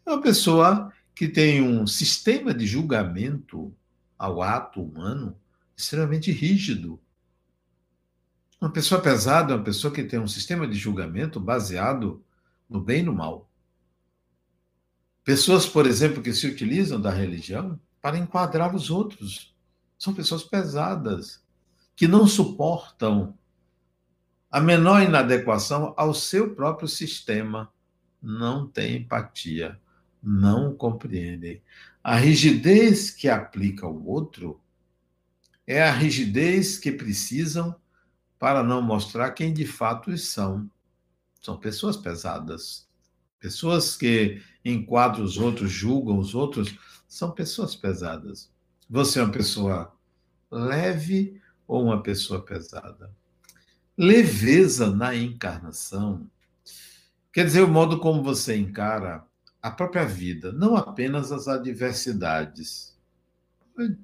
É 0.06 0.10
uma 0.10 0.22
pessoa 0.22 0.92
que 1.14 1.28
tem 1.28 1.60
um 1.60 1.86
sistema 1.86 2.54
de 2.54 2.66
julgamento 2.66 3.74
ao 4.16 4.40
ato 4.40 4.80
humano 4.80 5.36
extremamente 5.76 6.30
rígido, 6.30 7.00
uma 8.60 8.70
pessoa 8.70 9.00
pesada 9.00 9.52
é 9.52 9.56
uma 9.56 9.64
pessoa 9.64 9.92
que 9.92 10.04
tem 10.04 10.18
um 10.18 10.28
sistema 10.28 10.68
de 10.68 10.76
julgamento 10.76 11.40
baseado 11.40 12.22
no 12.68 12.80
bem 12.80 13.00
e 13.00 13.04
no 13.04 13.14
mal. 13.14 13.50
Pessoas, 15.24 15.66
por 15.66 15.86
exemplo, 15.86 16.22
que 16.22 16.32
se 16.34 16.46
utilizam 16.46 17.00
da 17.00 17.10
religião 17.10 17.80
para 18.02 18.18
enquadrar 18.18 18.74
os 18.74 18.90
outros. 18.90 19.54
São 19.98 20.12
pessoas 20.12 20.42
pesadas, 20.42 21.42
que 21.96 22.06
não 22.06 22.26
suportam 22.26 23.36
a 24.50 24.60
menor 24.60 25.02
inadequação 25.02 25.94
ao 25.96 26.12
seu 26.12 26.54
próprio 26.54 26.88
sistema. 26.88 27.72
Não 28.20 28.66
têm 28.66 28.96
empatia, 28.96 29.80
não 30.22 30.74
compreendem. 30.74 31.62
A 32.02 32.16
rigidez 32.16 33.10
que 33.10 33.28
aplica 33.28 33.86
ao 33.86 34.04
outro 34.04 34.60
é 35.66 35.82
a 35.82 35.92
rigidez 35.92 36.78
que 36.78 36.90
precisam 36.92 37.74
para 38.40 38.64
não 38.64 38.82
mostrar 38.82 39.30
quem 39.30 39.54
de 39.54 39.64
fato 39.64 40.16
são. 40.18 40.68
São 41.40 41.56
pessoas 41.56 41.96
pesadas. 41.96 42.88
Pessoas 43.38 43.96
que 43.96 44.42
enquadram 44.64 45.22
os 45.22 45.38
outros, 45.38 45.70
julgam 45.70 46.18
os 46.18 46.34
outros, 46.34 46.74
são 47.06 47.30
pessoas 47.30 47.76
pesadas. 47.76 48.50
Você 48.88 49.20
é 49.20 49.22
uma 49.22 49.30
pessoa 49.30 49.94
leve 50.50 51.40
ou 51.68 51.84
uma 51.84 52.02
pessoa 52.02 52.44
pesada? 52.44 53.14
Leveza 53.96 54.90
na 54.90 55.14
encarnação 55.14 56.28
quer 57.32 57.44
dizer 57.44 57.62
o 57.62 57.68
modo 57.68 57.98
como 57.98 58.22
você 58.22 58.56
encara 58.56 59.24
a 59.62 59.70
própria 59.70 60.04
vida, 60.04 60.52
não 60.52 60.76
apenas 60.76 61.30
as 61.30 61.48
adversidades. 61.48 62.96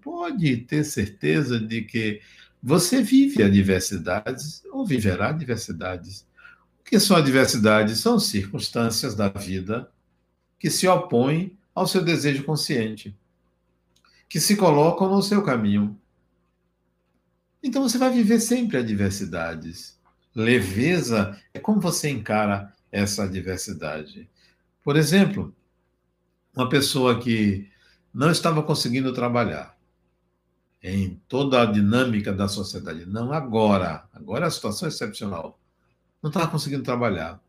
pode 0.00 0.58
ter 0.58 0.84
certeza 0.84 1.58
de 1.58 1.82
que 1.82 2.20
você 2.68 3.00
vive 3.00 3.44
adversidades 3.44 4.64
ou 4.72 4.84
viverá 4.84 5.28
adversidades. 5.28 6.26
O 6.80 6.82
que 6.82 6.98
são 6.98 7.16
adversidades? 7.16 8.00
São 8.00 8.18
circunstâncias 8.18 9.14
da 9.14 9.28
vida 9.28 9.88
que 10.58 10.68
se 10.68 10.88
opõem 10.88 11.56
ao 11.72 11.86
seu 11.86 12.02
desejo 12.02 12.42
consciente, 12.42 13.16
que 14.28 14.40
se 14.40 14.56
colocam 14.56 15.08
no 15.08 15.22
seu 15.22 15.44
caminho. 15.44 15.96
Então 17.62 17.88
você 17.88 17.98
vai 17.98 18.12
viver 18.12 18.40
sempre 18.40 18.78
adversidades. 18.78 19.96
Leveza 20.34 21.40
é 21.54 21.60
como 21.60 21.80
você 21.80 22.10
encara 22.10 22.74
essa 22.90 23.22
adversidade. 23.22 24.28
Por 24.82 24.96
exemplo, 24.96 25.54
uma 26.52 26.68
pessoa 26.68 27.20
que 27.20 27.70
não 28.12 28.28
estava 28.28 28.60
conseguindo 28.60 29.12
trabalhar 29.12 29.75
em 30.94 31.20
toda 31.28 31.62
a 31.62 31.66
dinâmica 31.66 32.32
da 32.32 32.46
sociedade, 32.46 33.06
não 33.06 33.32
agora, 33.32 34.04
agora 34.12 34.46
a 34.46 34.50
situação 34.50 34.86
é 34.86 34.90
excepcional, 34.90 35.58
não 36.22 36.30
estava 36.30 36.46
conseguindo 36.46 36.84
trabalhar. 36.84 37.40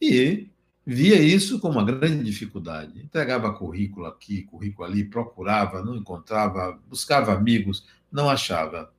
E 0.00 0.48
via 0.86 1.20
isso 1.20 1.60
como 1.60 1.78
uma 1.78 1.84
grande 1.84 2.24
dificuldade. 2.24 3.02
Entregava 3.02 3.52
currículo 3.52 4.06
aqui, 4.06 4.44
currículo 4.44 4.88
ali, 4.88 5.04
procurava, 5.04 5.82
não 5.82 5.94
encontrava, 5.94 6.80
buscava 6.88 7.34
amigos, 7.34 7.86
não 8.10 8.30
achava. 8.30 8.90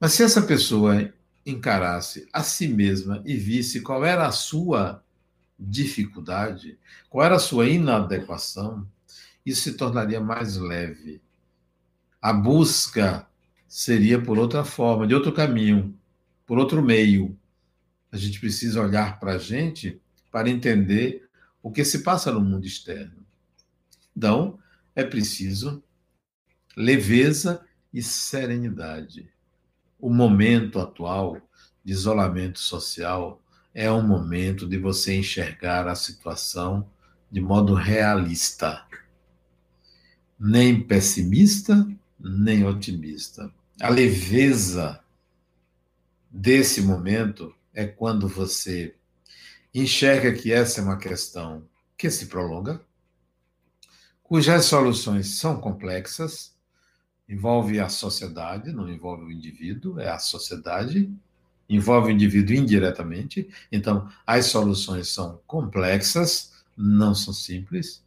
Mas 0.00 0.14
se 0.14 0.22
essa 0.22 0.40
pessoa 0.40 1.12
encarasse 1.44 2.26
a 2.32 2.42
si 2.42 2.66
mesma 2.66 3.22
e 3.26 3.36
visse 3.36 3.82
qual 3.82 4.04
era 4.04 4.26
a 4.26 4.32
sua 4.32 5.02
dificuldade, 5.58 6.78
qual 7.10 7.26
era 7.26 7.36
a 7.36 7.40
sua 7.40 7.68
inadequação, 7.68 8.86
isso 9.44 9.62
se 9.62 9.74
tornaria 9.74 10.20
mais 10.20 10.56
leve. 10.56 11.20
A 12.22 12.32
busca 12.32 13.26
seria 13.66 14.22
por 14.22 14.38
outra 14.38 14.64
forma, 14.64 15.08
de 15.08 15.14
outro 15.14 15.32
caminho, 15.32 15.98
por 16.46 16.56
outro 16.56 16.80
meio. 16.80 17.36
A 18.12 18.16
gente 18.16 18.38
precisa 18.38 18.80
olhar 18.80 19.18
para 19.18 19.32
a 19.32 19.38
gente 19.38 20.00
para 20.30 20.48
entender 20.48 21.28
o 21.60 21.72
que 21.72 21.84
se 21.84 22.04
passa 22.04 22.30
no 22.30 22.40
mundo 22.40 22.64
externo. 22.64 23.26
Então, 24.16 24.56
é 24.94 25.02
preciso 25.02 25.82
leveza 26.76 27.66
e 27.92 28.00
serenidade. 28.00 29.28
O 29.98 30.08
momento 30.08 30.78
atual 30.78 31.40
de 31.84 31.92
isolamento 31.92 32.60
social 32.60 33.42
é 33.74 33.90
um 33.90 34.06
momento 34.06 34.68
de 34.68 34.78
você 34.78 35.16
enxergar 35.16 35.88
a 35.88 35.96
situação 35.96 36.88
de 37.30 37.40
modo 37.40 37.74
realista, 37.74 38.86
nem 40.38 40.80
pessimista, 40.80 41.84
nem 42.22 42.64
otimista. 42.64 43.52
A 43.80 43.88
leveza 43.88 45.02
desse 46.30 46.80
momento 46.80 47.54
é 47.74 47.86
quando 47.86 48.28
você 48.28 48.94
enxerga 49.74 50.32
que 50.32 50.52
essa 50.52 50.80
é 50.80 50.84
uma 50.84 50.98
questão 50.98 51.64
que 51.96 52.10
se 52.10 52.26
prolonga, 52.26 52.80
cujas 54.22 54.66
soluções 54.66 55.38
são 55.38 55.60
complexas, 55.60 56.54
envolve 57.28 57.80
a 57.80 57.88
sociedade, 57.88 58.72
não 58.72 58.88
envolve 58.88 59.24
o 59.24 59.32
indivíduo, 59.32 59.98
é 59.98 60.10
a 60.10 60.18
sociedade, 60.18 61.10
envolve 61.68 62.08
o 62.08 62.14
indivíduo 62.14 62.54
indiretamente, 62.54 63.48
então 63.70 64.10
as 64.26 64.46
soluções 64.46 65.08
são 65.08 65.40
complexas, 65.46 66.52
não 66.76 67.14
são 67.14 67.32
simples, 67.32 68.02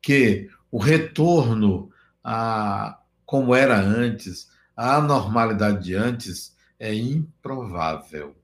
que 0.00 0.48
o 0.70 0.78
retorno 0.78 1.90
a 2.26 3.00
como 3.24 3.54
era 3.54 3.80
antes, 3.80 4.50
a 4.76 5.00
normalidade 5.00 5.84
de 5.84 5.94
antes 5.94 6.56
é 6.78 6.94
improvável. 6.94 8.36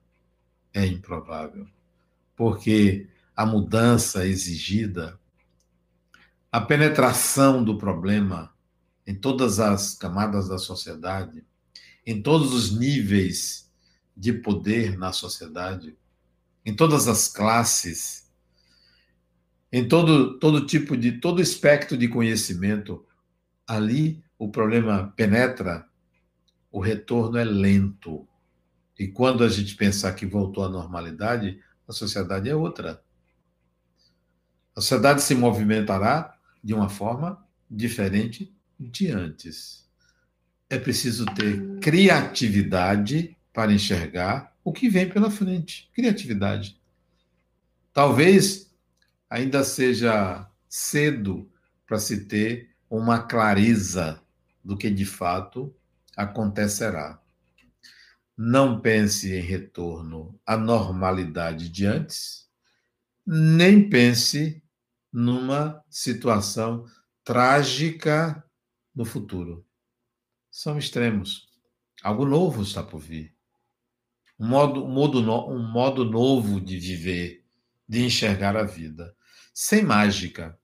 É 0.73 0.87
improvável 0.87 1.66
porque 2.42 3.09
a 3.37 3.47
mudança 3.47 4.27
exigida, 4.27 5.16
a 6.51 6.61
penetração 6.61 7.62
do 7.62 7.79
problema 7.79 8.53
em 9.07 9.14
todas 9.14 9.61
as 9.61 9.95
camadas 9.95 10.49
da 10.49 10.59
sociedade, 10.59 11.45
em 12.05 12.21
todos 12.21 12.53
os 12.53 12.77
níveis 12.77 13.71
de 14.16 14.33
poder 14.33 14.99
na 14.99 15.12
sociedade, 15.12 15.97
em 16.64 16.75
todas 16.75 17.09
as 17.09 17.29
classes, 17.29 18.29
em 19.71 19.87
todo, 19.87 20.38
todo 20.38 20.66
tipo 20.66 20.97
de, 20.97 21.12
todo 21.12 21.40
espectro 21.40 21.97
de 21.97 22.09
conhecimento, 22.09 23.07
ali 23.72 24.22
o 24.38 24.50
problema 24.50 25.12
penetra, 25.16 25.88
o 26.70 26.80
retorno 26.80 27.38
é 27.38 27.44
lento. 27.44 28.28
E 28.98 29.08
quando 29.08 29.42
a 29.42 29.48
gente 29.48 29.74
pensar 29.74 30.12
que 30.12 30.26
voltou 30.26 30.64
à 30.64 30.68
normalidade, 30.68 31.61
a 31.88 31.92
sociedade 31.92 32.48
é 32.48 32.54
outra. 32.54 33.02
A 34.76 34.80
sociedade 34.80 35.22
se 35.22 35.35
movimentará 35.35 36.37
de 36.62 36.74
uma 36.74 36.88
forma 36.88 37.44
diferente 37.70 38.54
de 38.78 39.08
antes. 39.11 39.88
É 40.68 40.78
preciso 40.78 41.24
ter 41.26 41.78
criatividade 41.80 43.37
para 43.52 43.72
enxergar 43.72 44.54
o 44.64 44.72
que 44.72 44.88
vem 44.88 45.08
pela 45.08 45.30
frente. 45.30 45.90
Criatividade. 45.94 46.80
Talvez 47.92 48.70
ainda 49.28 49.64
seja 49.64 50.48
cedo 50.68 51.50
para 51.87 51.98
se 51.98 52.24
ter 52.24 52.71
uma 52.98 53.22
clareza 53.22 54.22
do 54.62 54.76
que 54.76 54.90
de 54.90 55.07
fato 55.07 55.74
acontecerá. 56.14 57.18
Não 58.37 58.83
pense 58.83 59.35
em 59.35 59.40
retorno 59.40 60.38
à 60.44 60.59
normalidade 60.59 61.70
de 61.70 61.87
antes, 61.87 62.46
nem 63.26 63.88
pense 63.88 64.62
numa 65.11 65.83
situação 65.88 66.85
trágica 67.24 68.44
no 68.94 69.07
futuro. 69.07 69.64
São 70.50 70.78
extremos. 70.78 71.48
Algo 72.02 72.26
novo 72.26 72.62
está 72.62 72.83
por 72.83 72.98
vir. 72.98 73.35
Um 74.38 74.48
modo, 74.48 74.85
um 74.85 74.90
modo, 74.90 75.18
um 75.50 75.66
modo 75.72 76.05
novo 76.05 76.61
de 76.61 76.78
viver, 76.78 77.42
de 77.88 78.05
enxergar 78.05 78.55
a 78.55 78.64
vida. 78.64 79.16
Sem 79.55 79.83
mágica. 79.83 80.59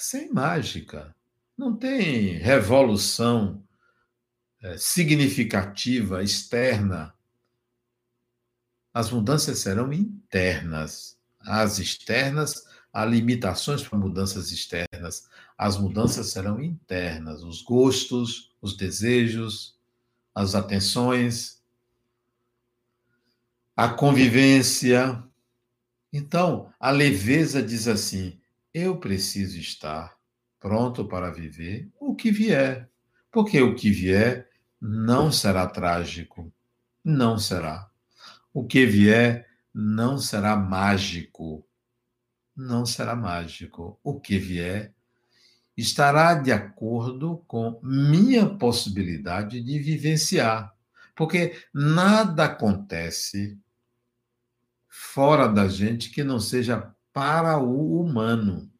Sem 0.00 0.32
mágica. 0.32 1.14
Não 1.58 1.76
tem 1.76 2.38
revolução 2.38 3.62
é, 4.62 4.78
significativa, 4.78 6.22
externa, 6.22 7.14
as 8.94 9.10
mudanças 9.10 9.58
serão 9.58 9.92
internas. 9.92 11.18
As 11.38 11.78
externas, 11.78 12.64
há 12.90 13.04
limitações 13.04 13.82
para 13.82 13.98
mudanças 13.98 14.50
externas. 14.50 15.28
As 15.58 15.76
mudanças 15.76 16.28
serão 16.30 16.62
internas. 16.62 17.42
Os 17.42 17.60
gostos, 17.60 18.54
os 18.62 18.74
desejos, 18.74 19.78
as 20.34 20.54
atenções, 20.54 21.62
a 23.76 23.90
convivência. 23.90 25.22
Então, 26.10 26.72
a 26.80 26.90
leveza 26.90 27.62
diz 27.62 27.86
assim: 27.86 28.39
eu 28.72 28.98
preciso 28.98 29.58
estar 29.58 30.16
pronto 30.58 31.06
para 31.06 31.30
viver 31.30 31.90
o 31.98 32.14
que 32.14 32.30
vier. 32.30 32.88
Porque 33.30 33.60
o 33.60 33.74
que 33.74 33.90
vier 33.90 34.48
não 34.80 35.30
será 35.30 35.66
trágico. 35.66 36.52
Não 37.04 37.38
será. 37.38 37.90
O 38.52 38.66
que 38.66 38.84
vier 38.86 39.48
não 39.72 40.18
será 40.18 40.56
mágico. 40.56 41.64
Não 42.56 42.84
será 42.84 43.14
mágico. 43.14 43.98
O 44.02 44.20
que 44.20 44.38
vier 44.38 44.94
estará 45.76 46.34
de 46.34 46.52
acordo 46.52 47.38
com 47.46 47.80
minha 47.82 48.46
possibilidade 48.46 49.62
de 49.62 49.78
vivenciar. 49.78 50.74
Porque 51.14 51.56
nada 51.72 52.44
acontece 52.46 53.58
fora 54.88 55.46
da 55.46 55.68
gente 55.68 56.10
que 56.10 56.24
não 56.24 56.40
seja 56.40 56.94
para 57.20 57.58
o 57.58 58.00
humano. 58.00 58.72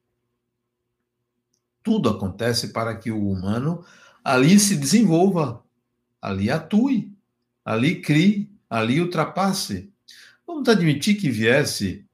Tudo 1.82 2.08
acontece 2.08 2.68
para 2.72 2.96
que 2.96 3.10
o 3.10 3.28
humano 3.28 3.84
ali 4.24 4.58
se 4.58 4.76
desenvolva 4.76 5.62
ali 6.22 6.50
atue, 6.50 7.14
ali 7.62 8.00
crie, 8.00 8.50
ali 8.70 8.98
ultrapasse. 8.98 9.92
Vamos 10.46 10.66
admitir 10.70 11.16
que 11.16 11.28
viesse 11.28 12.06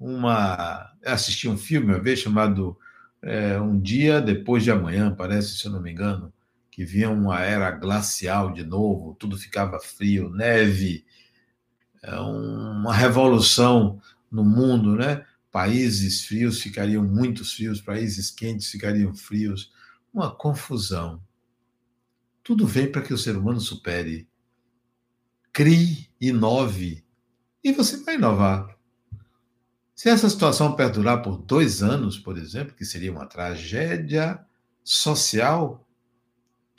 uma. 0.00 0.90
Assisti 1.04 1.46
um 1.46 1.58
filme 1.58 1.92
uma 1.92 2.00
vez 2.00 2.20
chamado 2.20 2.78
é, 3.20 3.60
Um 3.60 3.78
Dia 3.78 4.22
Depois 4.22 4.64
de 4.64 4.70
Amanhã, 4.70 5.14
parece, 5.14 5.58
se 5.58 5.66
eu 5.66 5.72
não 5.72 5.82
me 5.82 5.92
engano, 5.92 6.32
que 6.70 6.86
vinha 6.86 7.10
uma 7.10 7.42
era 7.42 7.70
glacial 7.70 8.50
de 8.50 8.64
novo, 8.64 9.14
tudo 9.18 9.36
ficava 9.36 9.78
frio, 9.78 10.30
neve, 10.30 11.04
é 12.02 12.18
uma 12.18 12.94
revolução 12.94 14.00
no 14.34 14.42
mundo, 14.42 14.96
né? 14.96 15.24
Países 15.54 16.24
frios 16.26 16.60
ficariam 16.60 17.04
muito 17.04 17.44
frios, 17.44 17.80
países 17.80 18.28
quentes 18.28 18.68
ficariam 18.68 19.14
frios 19.14 19.72
uma 20.12 20.34
confusão. 20.34 21.22
Tudo 22.42 22.66
vem 22.66 22.90
para 22.90 23.02
que 23.02 23.14
o 23.14 23.16
ser 23.16 23.36
humano 23.36 23.60
supere. 23.60 24.28
Crie, 25.52 26.10
inove. 26.20 27.04
E 27.62 27.70
você 27.70 27.98
vai 27.98 28.16
inovar. 28.16 28.76
Se 29.94 30.08
essa 30.08 30.28
situação 30.28 30.74
perdurar 30.74 31.22
por 31.22 31.36
dois 31.36 31.84
anos, 31.84 32.18
por 32.18 32.36
exemplo, 32.36 32.74
que 32.74 32.84
seria 32.84 33.12
uma 33.12 33.24
tragédia 33.24 34.44
social, 34.82 35.88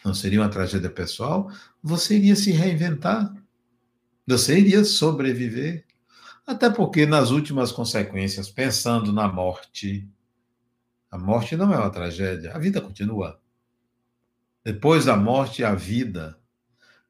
não 0.04 0.14
seria 0.14 0.42
uma 0.42 0.50
tragédia 0.50 0.90
pessoal, 0.90 1.50
você 1.82 2.18
iria 2.18 2.36
se 2.36 2.52
reinventar. 2.52 3.34
Você 4.28 4.60
iria 4.60 4.84
sobreviver. 4.84 5.86
Até 6.46 6.70
porque, 6.70 7.06
nas 7.06 7.32
últimas 7.32 7.72
consequências, 7.72 8.50
pensando 8.50 9.12
na 9.12 9.28
morte, 9.28 10.08
a 11.10 11.18
morte 11.18 11.56
não 11.56 11.74
é 11.74 11.78
uma 11.78 11.90
tragédia, 11.90 12.54
a 12.54 12.60
vida 12.60 12.80
continua. 12.82 13.40
Depois 14.64 15.06
da 15.06 15.16
morte, 15.16 15.64
a 15.64 15.74
vida. 15.74 16.40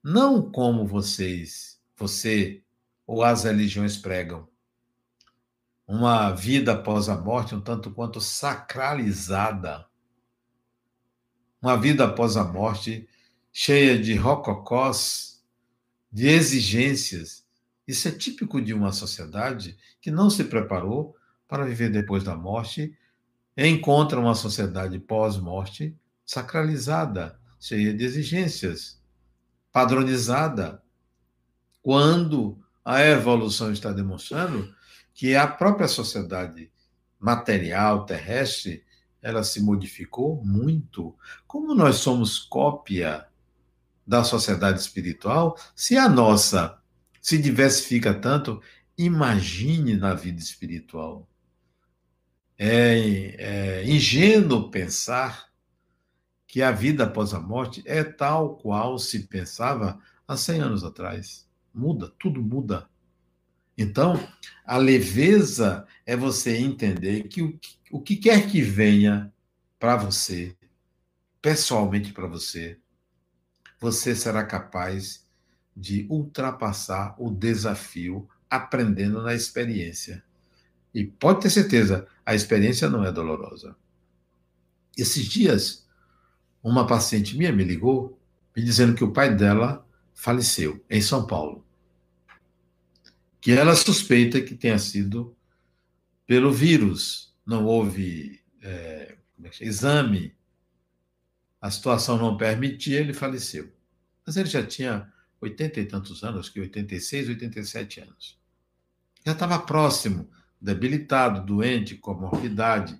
Não 0.03 0.51
como 0.51 0.85
vocês, 0.85 1.81
você 1.95 2.63
ou 3.07 3.23
as 3.23 3.43
religiões 3.43 3.97
pregam. 3.97 4.47
Uma 5.87 6.31
vida 6.31 6.73
após 6.73 7.09
a 7.09 7.15
morte 7.15 7.55
um 7.55 7.61
tanto 7.61 7.91
quanto 7.91 8.19
sacralizada. 8.19 9.85
Uma 11.61 11.77
vida 11.77 12.05
após 12.05 12.37
a 12.37 12.43
morte 12.43 13.07
cheia 13.51 13.97
de 13.97 14.15
rococós, 14.15 15.43
de 16.11 16.27
exigências. 16.27 17.44
Isso 17.87 18.07
é 18.07 18.11
típico 18.11 18.61
de 18.61 18.73
uma 18.73 18.91
sociedade 18.91 19.77
que 20.01 20.09
não 20.09 20.29
se 20.29 20.43
preparou 20.45 21.15
para 21.47 21.65
viver 21.65 21.89
depois 21.89 22.23
da 22.23 22.35
morte 22.35 22.97
encontra 23.57 24.19
uma 24.19 24.35
sociedade 24.35 24.99
pós-morte 24.99 25.95
sacralizada, 26.25 27.39
cheia 27.59 27.93
de 27.93 28.03
exigências, 28.03 29.01
padronizada, 29.71 30.81
quando 31.81 32.59
a 32.83 33.01
evolução 33.01 33.71
está 33.71 33.91
demonstrando 33.91 34.73
que 35.13 35.35
a 35.35 35.47
própria 35.47 35.87
sociedade 35.87 36.71
material 37.19 38.05
terrestre 38.05 38.83
ela 39.21 39.43
se 39.43 39.61
modificou 39.61 40.43
muito. 40.43 41.15
Como 41.47 41.73
nós 41.73 41.97
somos 41.97 42.39
cópia 42.39 43.25
da 44.05 44.23
sociedade 44.23 44.79
espiritual, 44.79 45.57
se 45.75 45.97
a 45.97 46.07
nossa 46.07 46.79
se 47.25 47.39
diversifica 47.39 48.13
tanto, 48.13 48.61
imagine 48.95 49.97
na 49.97 50.13
vida 50.13 50.39
espiritual. 50.39 51.27
É, 52.55 53.79
é 53.79 53.83
ingênuo 53.83 54.69
pensar 54.69 55.49
que 56.45 56.61
a 56.61 56.71
vida 56.71 57.05
após 57.05 57.33
a 57.33 57.39
morte 57.39 57.81
é 57.83 58.03
tal 58.03 58.57
qual 58.57 58.99
se 58.99 59.21
pensava 59.21 59.99
há 60.27 60.37
100 60.37 60.59
anos 60.59 60.83
atrás. 60.83 61.49
Muda, 61.73 62.13
tudo 62.19 62.43
muda. 62.43 62.87
Então, 63.75 64.19
a 64.63 64.77
leveza 64.77 65.87
é 66.05 66.15
você 66.15 66.55
entender 66.55 67.23
que 67.23 67.41
o, 67.41 67.59
o 67.89 68.03
que 68.03 68.17
quer 68.17 68.47
que 68.51 68.61
venha 68.61 69.33
para 69.79 69.95
você, 69.95 70.55
pessoalmente 71.41 72.13
para 72.13 72.27
você, 72.27 72.77
você 73.79 74.15
será 74.15 74.45
capaz 74.45 75.24
de 75.75 76.05
ultrapassar 76.09 77.15
o 77.17 77.29
desafio 77.29 78.27
aprendendo 78.49 79.21
na 79.21 79.33
experiência. 79.33 80.23
E 80.93 81.03
pode 81.03 81.41
ter 81.41 81.49
certeza, 81.49 82.07
a 82.25 82.33
experiência 82.33 82.89
não 82.89 83.03
é 83.03 83.11
dolorosa. 83.11 83.75
Esses 84.97 85.25
dias, 85.25 85.85
uma 86.63 86.87
paciente 86.87 87.37
minha 87.37 87.51
me 87.51 87.63
ligou 87.63 88.17
me 88.55 88.63
dizendo 88.63 88.95
que 88.95 89.03
o 89.03 89.11
pai 89.11 89.35
dela 89.35 89.85
faleceu 90.13 90.83
em 90.89 91.01
São 91.01 91.27
Paulo. 91.27 91.65
Que 93.41 93.51
ela 93.51 93.75
suspeita 93.75 94.39
que 94.41 94.55
tenha 94.55 94.79
sido 94.79 95.35
pelo 96.25 96.51
vírus. 96.51 97.35
Não 97.45 97.65
houve 97.65 98.41
é, 98.61 99.17
é 99.43 99.49
exame, 99.59 100.33
a 101.61 101.69
situação 101.69 102.17
não 102.17 102.37
permitia, 102.37 102.99
ele 102.99 103.13
faleceu. 103.13 103.71
Mas 104.25 104.37
ele 104.37 104.49
já 104.49 104.65
tinha 104.65 105.11
oitenta 105.41 105.79
e 105.79 105.85
tantos 105.85 106.23
anos, 106.23 106.41
acho 106.41 106.53
que 106.53 106.59
86, 106.59 107.29
87 107.29 108.01
anos. 108.01 108.39
Já 109.25 109.31
estava 109.31 109.59
próximo 109.59 110.29
debilitado, 110.59 111.45
doente, 111.45 111.95
com 111.95 112.13
morbidade, 112.13 112.99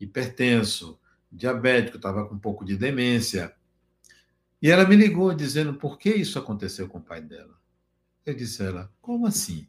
hipertenso, 0.00 0.98
diabético, 1.30 1.96
estava 1.96 2.26
com 2.26 2.34
um 2.34 2.38
pouco 2.38 2.64
de 2.64 2.76
demência. 2.76 3.54
E 4.60 4.70
ela 4.70 4.86
me 4.86 4.96
ligou 4.96 5.34
dizendo 5.34 5.74
por 5.74 5.98
que 5.98 6.10
isso 6.10 6.38
aconteceu 6.38 6.88
com 6.88 6.98
o 6.98 7.02
pai 7.02 7.20
dela. 7.20 7.58
Eu 8.24 8.34
disse 8.34 8.62
a 8.62 8.66
ela: 8.66 8.92
como 9.00 9.26
assim? 9.26 9.68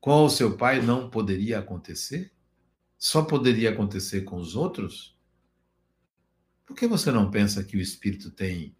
Com 0.00 0.24
o 0.24 0.30
seu 0.30 0.56
pai 0.56 0.82
não 0.82 1.10
poderia 1.10 1.58
acontecer? 1.58 2.32
Só 2.98 3.22
poderia 3.22 3.70
acontecer 3.70 4.22
com 4.22 4.36
os 4.36 4.56
outros? 4.56 5.16
Por 6.64 6.74
que 6.74 6.86
você 6.86 7.10
não 7.10 7.30
pensa 7.30 7.62
que 7.62 7.76
o 7.76 7.80
espírito 7.80 8.30
tem 8.30 8.74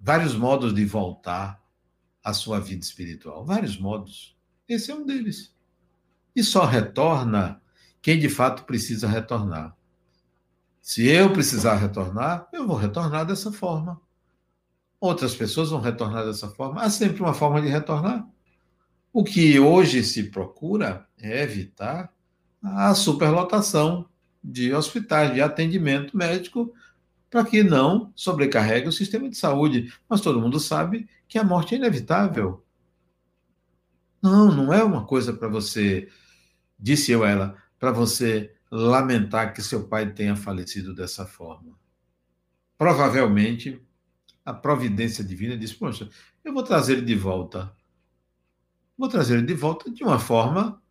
vários 0.00 0.34
modos 0.34 0.74
de 0.74 0.84
voltar 0.84 1.62
à 2.24 2.32
sua 2.32 2.58
vida 2.58 2.82
espiritual? 2.82 3.44
Vários 3.44 3.78
modos. 3.78 4.36
Esse 4.68 4.90
é 4.90 4.94
um 4.94 5.04
deles. 5.04 5.54
E 6.34 6.42
só 6.42 6.64
retorna 6.64 7.60
quem 8.00 8.18
de 8.18 8.28
fato 8.28 8.64
precisa 8.64 9.06
retornar. 9.06 9.76
Se 10.80 11.06
eu 11.06 11.32
precisar 11.32 11.76
retornar, 11.76 12.48
eu 12.52 12.66
vou 12.66 12.76
retornar 12.76 13.26
dessa 13.26 13.52
forma. 13.52 14.00
Outras 14.98 15.34
pessoas 15.34 15.70
vão 15.70 15.80
retornar 15.80 16.24
dessa 16.24 16.48
forma. 16.48 16.82
Há 16.82 16.90
sempre 16.90 17.22
uma 17.22 17.34
forma 17.34 17.60
de 17.60 17.68
retornar. 17.68 18.26
O 19.12 19.24
que 19.24 19.58
hoje 19.58 20.02
se 20.02 20.30
procura 20.30 21.06
é 21.18 21.42
evitar 21.42 22.12
a 22.62 22.94
superlotação 22.94 24.08
de 24.42 24.72
hospitais, 24.72 25.34
de 25.34 25.42
atendimento 25.42 26.16
médico, 26.16 26.72
para 27.30 27.44
que 27.44 27.62
não 27.62 28.12
sobrecarregue 28.16 28.88
o 28.88 28.92
sistema 28.92 29.30
de 29.30 29.36
saúde. 29.36 29.94
Mas 30.08 30.20
todo 30.20 30.40
mundo 30.40 30.58
sabe 30.58 31.08
que 31.28 31.38
a 31.38 31.44
morte 31.44 31.74
é 31.74 31.78
inevitável. 31.78 32.64
Não, 34.20 34.52
não 34.52 34.74
é 34.74 34.82
uma 34.82 35.06
coisa 35.06 35.32
para 35.32 35.48
você, 35.48 36.08
disse 36.78 37.12
eu 37.12 37.24
a 37.24 37.30
ela, 37.30 37.56
para 37.78 37.92
você 37.92 38.54
lamentar 38.70 39.54
que 39.54 39.62
seu 39.62 39.88
pai 39.88 40.12
tenha 40.12 40.36
falecido 40.36 40.94
dessa 40.94 41.24
forma. 41.24 41.78
Provavelmente, 42.76 43.80
a 44.44 44.52
providência 44.52 45.24
divina 45.24 45.56
diz: 45.56 45.72
Poxa, 45.72 46.10
eu 46.44 46.52
vou 46.52 46.62
trazer 46.62 46.94
ele 46.94 47.06
de 47.06 47.14
volta. 47.14 47.74
Vou 48.98 49.08
trazer 49.08 49.38
ele 49.38 49.46
de 49.46 49.54
volta 49.54 49.90
de 49.90 50.02
uma 50.02 50.18
forma 50.18 50.82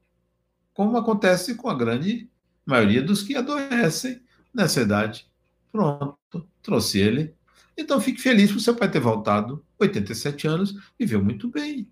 como 0.73 0.97
acontece 0.97 1.55
com 1.55 1.69
a 1.69 1.75
grande 1.75 2.29
maioria 2.65 3.03
dos 3.03 3.21
que 3.21 3.35
adoecem 3.35 4.23
nessa 4.53 4.81
idade. 4.81 5.29
Pronto, 5.71 6.47
trouxe 6.61 6.99
ele. 6.99 7.33
Então 7.77 8.01
fique 8.01 8.21
feliz 8.21 8.51
por 8.51 8.59
seu 8.59 8.75
pai 8.75 8.89
ter 8.89 8.99
voltado, 8.99 9.63
87 9.79 10.47
anos, 10.47 10.75
viveu 10.97 11.23
muito 11.23 11.49
bem. 11.49 11.89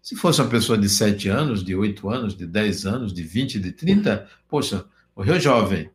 Se 0.00 0.16
fosse 0.16 0.40
uma 0.40 0.50
pessoa 0.50 0.76
de 0.76 0.88
7 0.88 1.28
anos, 1.28 1.62
de 1.62 1.76
8 1.76 2.08
anos, 2.10 2.36
de 2.36 2.46
10 2.46 2.86
anos, 2.86 3.12
de 3.12 3.22
20, 3.22 3.60
de 3.60 3.70
30, 3.70 4.28
poxa, 4.48 4.84
morreu 5.14 5.38
jovem. 5.38 5.90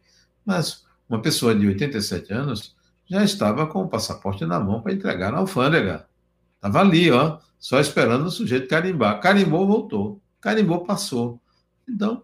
Mas 0.45 0.85
uma 1.09 1.21
pessoa 1.21 1.53
de 1.53 1.67
87 1.67 2.31
anos 2.31 2.75
já 3.05 3.23
estava 3.23 3.67
com 3.67 3.81
o 3.81 3.89
passaporte 3.89 4.45
na 4.45 4.59
mão 4.59 4.81
para 4.81 4.93
entregar 4.93 5.31
na 5.31 5.39
alfândega. 5.39 6.07
Estava 6.55 6.79
ali, 6.79 7.11
ó, 7.11 7.39
só 7.59 7.79
esperando 7.79 8.25
o 8.25 8.31
sujeito 8.31 8.67
carimbar. 8.67 9.19
Carimbou, 9.19 9.67
voltou. 9.67 10.21
Carimbou, 10.39 10.85
passou. 10.85 11.41
Então, 11.87 12.23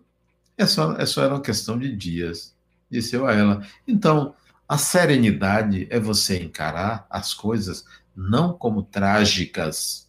é 0.57 0.65
só, 0.65 0.93
é 0.93 1.05
só 1.05 1.23
era 1.23 1.33
uma 1.33 1.41
questão 1.41 1.77
de 1.77 1.93
dias, 1.95 2.52
disse 2.93 3.15
eu 3.15 3.27
a 3.27 3.33
ela. 3.33 3.67
Então, 3.87 4.35
a 4.67 4.77
serenidade 4.77 5.87
é 5.89 5.99
você 5.99 6.41
encarar 6.41 7.05
as 7.09 7.33
coisas 7.33 7.85
não 8.15 8.53
como 8.53 8.83
trágicas, 8.83 10.07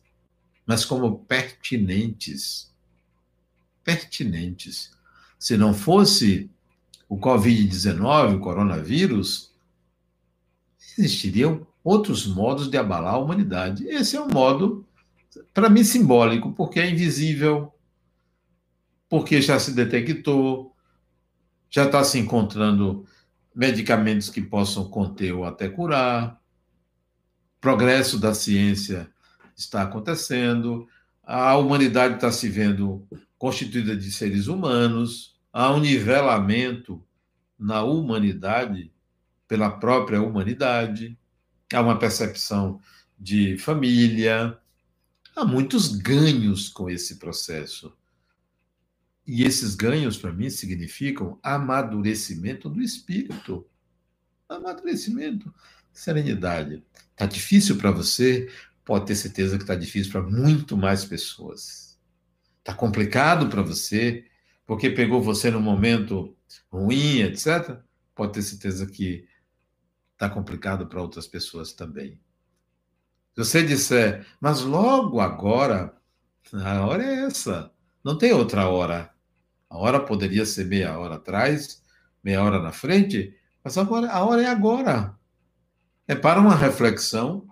mas 0.67 0.85
como 0.85 1.19
pertinentes. 1.21 2.73
Pertinentes. 3.83 4.93
Se 5.39 5.57
não 5.57 5.75
fosse 5.75 6.51
o 7.09 7.19
Covid-19, 7.19 8.37
o 8.37 8.41
coronavírus, 8.41 9.53
existiriam 10.99 11.67
outros 11.83 12.27
modos 12.27 12.71
de 12.71 12.77
abalar 12.77 13.15
a 13.15 13.19
humanidade. 13.19 13.87
Esse 13.89 14.17
é 14.17 14.21
um 14.21 14.29
modo, 14.29 14.87
para 15.53 15.69
mim, 15.69 15.85
simbólico, 15.85 16.53
porque 16.53 16.81
é 16.81 16.91
invisível, 16.91 17.73
porque 19.09 19.41
já 19.43 19.59
se 19.59 19.73
detectou, 19.73 20.74
já 21.75 21.87
está 21.87 22.05
se 22.05 22.21
encontrando 22.21 23.05
medicamentos 23.53 24.31
que 24.31 24.41
possam 24.41 24.89
conter 24.89 25.33
ou 25.33 25.45
até 25.45 25.69
curar, 25.69 26.41
progresso 27.61 28.17
da 28.17 28.33
ciência 28.33 29.11
está 29.57 29.83
acontecendo, 29.83 30.87
a 31.21 31.57
humanidade 31.57 32.15
está 32.15 32.31
se 32.31 32.49
vendo 32.49 33.05
constituída 33.37 33.97
de 33.97 34.13
seres 34.13 34.47
humanos, 34.47 35.37
há 35.53 35.73
um 35.73 35.81
nivelamento 35.81 37.05
na 37.59 37.83
humanidade 37.83 38.93
pela 39.49 39.69
própria 39.69 40.23
humanidade, 40.23 41.19
há 41.73 41.81
uma 41.81 41.99
percepção 41.99 42.81
de 43.19 43.59
família, 43.59 44.57
há 45.35 45.45
muitos 45.45 45.89
ganhos 45.89 46.69
com 46.69 46.89
esse 46.89 47.17
processo. 47.17 47.93
E 49.27 49.43
esses 49.43 49.75
ganhos, 49.75 50.19
para 50.19 50.33
mim, 50.33 50.51
significam 50.51 51.39
amadurecimento 51.43 52.69
do 52.69 52.83
espírito. 52.83 53.67
Amadurecimento, 54.49 55.53
serenidade. 55.93 56.85
Está 57.13 57.27
difícil 57.27 57.77
para 57.77 57.91
você? 57.91 58.51
Pode 58.85 59.07
ter 59.07 59.15
certeza 59.15 59.57
que 59.57 59.63
está 59.63 59.75
difícil 59.75 60.13
para 60.13 60.23
muito 60.23 60.77
mais 60.77 61.05
pessoas. 61.05 61.99
Está 62.59 62.75
complicado 62.75 63.49
para 63.49 63.63
você, 63.63 64.27
porque 64.67 64.91
pegou 64.91 65.23
você 65.23 65.51
num 65.51 65.61
momento 65.61 66.37
ruim, 66.71 67.21
etc. 67.21 67.79
Pode 68.15 68.35
ter 68.35 68.43
certeza 68.43 68.87
que 68.87 69.27
está 70.13 70.29
complicado 70.29 70.87
para 70.87 71.01
outras 71.01 71.27
pessoas 71.27 71.73
também. 71.73 72.21
Se 73.35 73.45
você 73.45 73.63
disser, 73.63 74.27
mas 74.41 74.61
logo 74.61 75.21
agora, 75.21 75.97
a 76.53 76.87
hora 76.87 77.03
é 77.03 77.25
essa, 77.25 77.73
não 78.05 78.17
tem 78.17 78.33
outra 78.33 78.69
hora. 78.69 79.14
A 79.75 79.77
hora 79.77 79.99
poderia 79.99 80.47
ser 80.47 80.67
meia 80.67 80.97
hora 80.97 81.17
atrás, 81.17 81.83
meia 82.23 82.45
hora 82.45 82.63
na 82.63 82.71
frente, 82.71 83.37
mas 83.63 83.77
agora 83.77 84.09
a 84.09 84.25
hora 84.25 84.41
é 84.41 84.47
agora. 84.47 85.19
É 86.07 86.15
para 86.15 86.41
uma 86.41 86.55
reflexão 86.55 87.49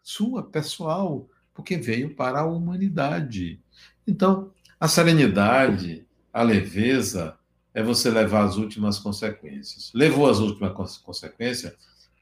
sua, 0.00 0.44
pessoal, 0.44 1.28
porque 1.52 1.76
veio 1.76 2.14
para 2.14 2.38
a 2.38 2.46
humanidade. 2.46 3.60
Então, 4.06 4.52
a 4.78 4.86
serenidade, 4.86 6.06
a 6.32 6.40
leveza, 6.40 7.36
é 7.74 7.82
você 7.82 8.10
levar 8.10 8.44
as 8.44 8.54
últimas 8.54 9.00
consequências. 9.00 9.90
Levou 9.92 10.30
as 10.30 10.38
últimas 10.38 10.98
consequências? 10.98 11.74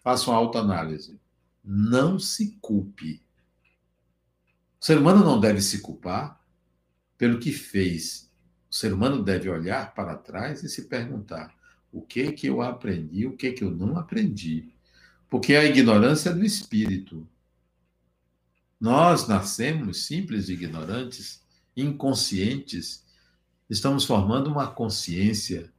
Faça 0.03 0.31
uma 0.31 0.39
autoanálise. 0.39 1.21
Não 1.63 2.19
se 2.19 2.57
culpe. 2.63 3.23
O 4.81 4.87
ser 4.87 4.97
humano 4.97 5.23
não 5.23 5.39
deve 5.39 5.61
se 5.61 5.83
culpar 5.83 6.41
pelo 7.19 7.39
que 7.39 7.53
fez 7.53 8.32
o 8.73 8.75
ser 8.75 8.95
humano 8.95 9.23
deve 9.23 9.51
olhar 9.51 9.93
para 9.93 10.17
trás 10.17 10.63
e 10.63 10.69
se 10.69 10.89
perguntar: 10.89 11.55
o 11.93 12.01
que 12.01 12.33
que 12.33 12.47
eu 12.47 12.63
aprendi, 12.63 13.27
o 13.27 13.37
que 13.37 13.53
que 13.53 13.63
eu 13.63 13.71
não 13.71 13.99
aprendi? 13.99 14.73
Porque 15.29 15.55
a 15.55 15.65
ignorância 15.65 16.31
é 16.31 16.33
do 16.33 16.43
espírito. 16.43 17.29
Nós 18.81 19.29
nascemos 19.29 20.07
simples 20.07 20.49
ignorantes, 20.49 21.43
inconscientes. 21.77 23.05
Estamos 23.69 24.07
formando 24.07 24.51
uma 24.51 24.67
consciência. 24.67 25.71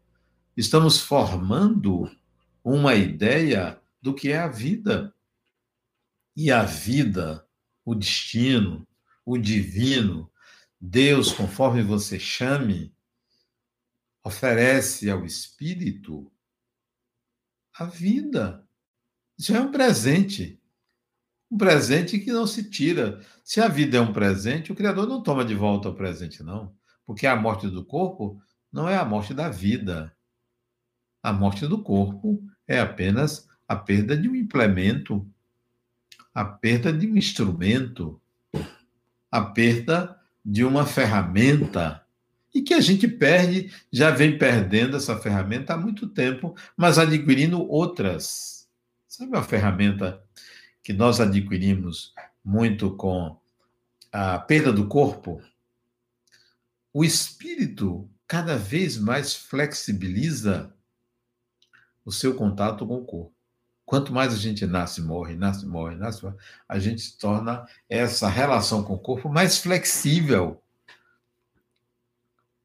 Estamos 0.55 0.99
formando 0.99 2.09
uma 2.63 2.93
ideia 2.93 3.81
do 3.99 4.13
que 4.13 4.29
é 4.29 4.37
a 4.37 4.47
vida. 4.47 5.13
E 6.35 6.51
a 6.51 6.63
vida, 6.63 7.45
o 7.83 7.95
destino, 7.95 8.87
o 9.25 9.35
divino, 9.37 10.29
Deus, 10.85 11.31
conforme 11.31 11.81
você 11.81 12.19
chame, 12.19 12.93
oferece 14.21 15.09
ao 15.09 15.25
espírito 15.25 16.29
a 17.73 17.85
vida. 17.85 18.67
Isso 19.39 19.55
é 19.55 19.61
um 19.61 19.71
presente. 19.71 20.61
Um 21.49 21.57
presente 21.57 22.19
que 22.19 22.33
não 22.33 22.45
se 22.45 22.69
tira. 22.69 23.21
Se 23.45 23.61
a 23.61 23.69
vida 23.69 23.95
é 23.95 24.01
um 24.01 24.11
presente, 24.11 24.73
o 24.73 24.75
Criador 24.75 25.07
não 25.07 25.23
toma 25.23 25.45
de 25.45 25.55
volta 25.55 25.87
o 25.87 25.95
presente, 25.95 26.43
não. 26.43 26.75
Porque 27.05 27.25
a 27.27 27.35
morte 27.37 27.69
do 27.69 27.85
corpo 27.85 28.43
não 28.69 28.89
é 28.89 28.97
a 28.97 29.05
morte 29.05 29.33
da 29.33 29.47
vida. 29.47 30.13
A 31.23 31.31
morte 31.31 31.65
do 31.65 31.81
corpo 31.81 32.43
é 32.67 32.81
apenas 32.81 33.47
a 33.65 33.77
perda 33.77 34.17
de 34.17 34.27
um 34.27 34.35
implemento, 34.35 35.25
a 36.33 36.43
perda 36.43 36.91
de 36.91 37.07
um 37.07 37.15
instrumento, 37.15 38.21
a 39.31 39.41
perda 39.45 40.19
de 40.43 40.63
uma 40.63 40.85
ferramenta 40.85 42.05
e 42.53 42.61
que 42.61 42.73
a 42.73 42.81
gente 42.81 43.07
perde, 43.07 43.73
já 43.91 44.11
vem 44.11 44.37
perdendo 44.37 44.95
essa 44.95 45.17
ferramenta 45.17 45.73
há 45.73 45.77
muito 45.77 46.07
tempo, 46.07 46.55
mas 46.77 46.99
adquirindo 46.99 47.67
outras. 47.67 48.67
Sabe 49.07 49.31
uma 49.31 49.43
ferramenta 49.43 50.23
que 50.83 50.93
nós 50.93 51.19
adquirimos 51.19 52.13
muito 52.43 52.95
com 52.95 53.39
a 54.11 54.37
perda 54.37 54.71
do 54.71 54.87
corpo? 54.87 55.41
O 56.93 57.03
espírito 57.03 58.07
cada 58.27 58.55
vez 58.55 58.97
mais 58.97 59.35
flexibiliza 59.35 60.73
o 62.05 62.11
seu 62.11 62.35
contato 62.35 62.85
com 62.85 62.97
o 62.97 63.05
corpo. 63.05 63.32
Quanto 63.93 64.11
mais 64.11 64.33
a 64.33 64.37
gente 64.37 64.65
nasce, 64.65 65.03
morre, 65.03 65.35
nasce, 65.35 65.67
morre, 65.67 65.95
nasce, 65.95 66.23
morre, 66.23 66.35
a 66.67 66.79
gente 66.79 67.15
torna 67.15 67.63
essa 67.87 68.27
relação 68.27 68.81
com 68.81 68.95
o 68.95 68.97
corpo 68.97 69.29
mais 69.29 69.59
flexível. 69.59 70.59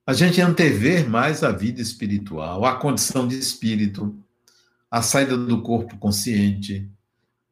A 0.06 0.14
gente 0.14 0.40
antever 0.40 1.06
mais 1.06 1.44
a 1.44 1.52
vida 1.52 1.82
espiritual, 1.82 2.64
a 2.64 2.76
condição 2.76 3.28
de 3.28 3.38
espírito, 3.38 4.18
a 4.90 5.02
saída 5.02 5.36
do 5.36 5.60
corpo 5.60 5.98
consciente, 5.98 6.90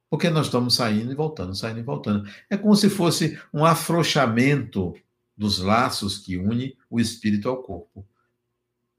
porque 0.08 0.30
nós 0.30 0.46
estamos 0.46 0.74
saindo 0.74 1.12
e 1.12 1.14
voltando, 1.14 1.54
saindo 1.54 1.80
e 1.80 1.82
voltando. 1.82 2.26
É 2.48 2.56
como 2.56 2.74
se 2.74 2.88
fosse 2.88 3.38
um 3.52 3.62
afrouxamento 3.62 4.94
dos 5.36 5.58
laços 5.58 6.16
que 6.16 6.38
une 6.38 6.74
o 6.88 6.98
espírito 6.98 7.46
ao 7.46 7.62
corpo. 7.62 8.08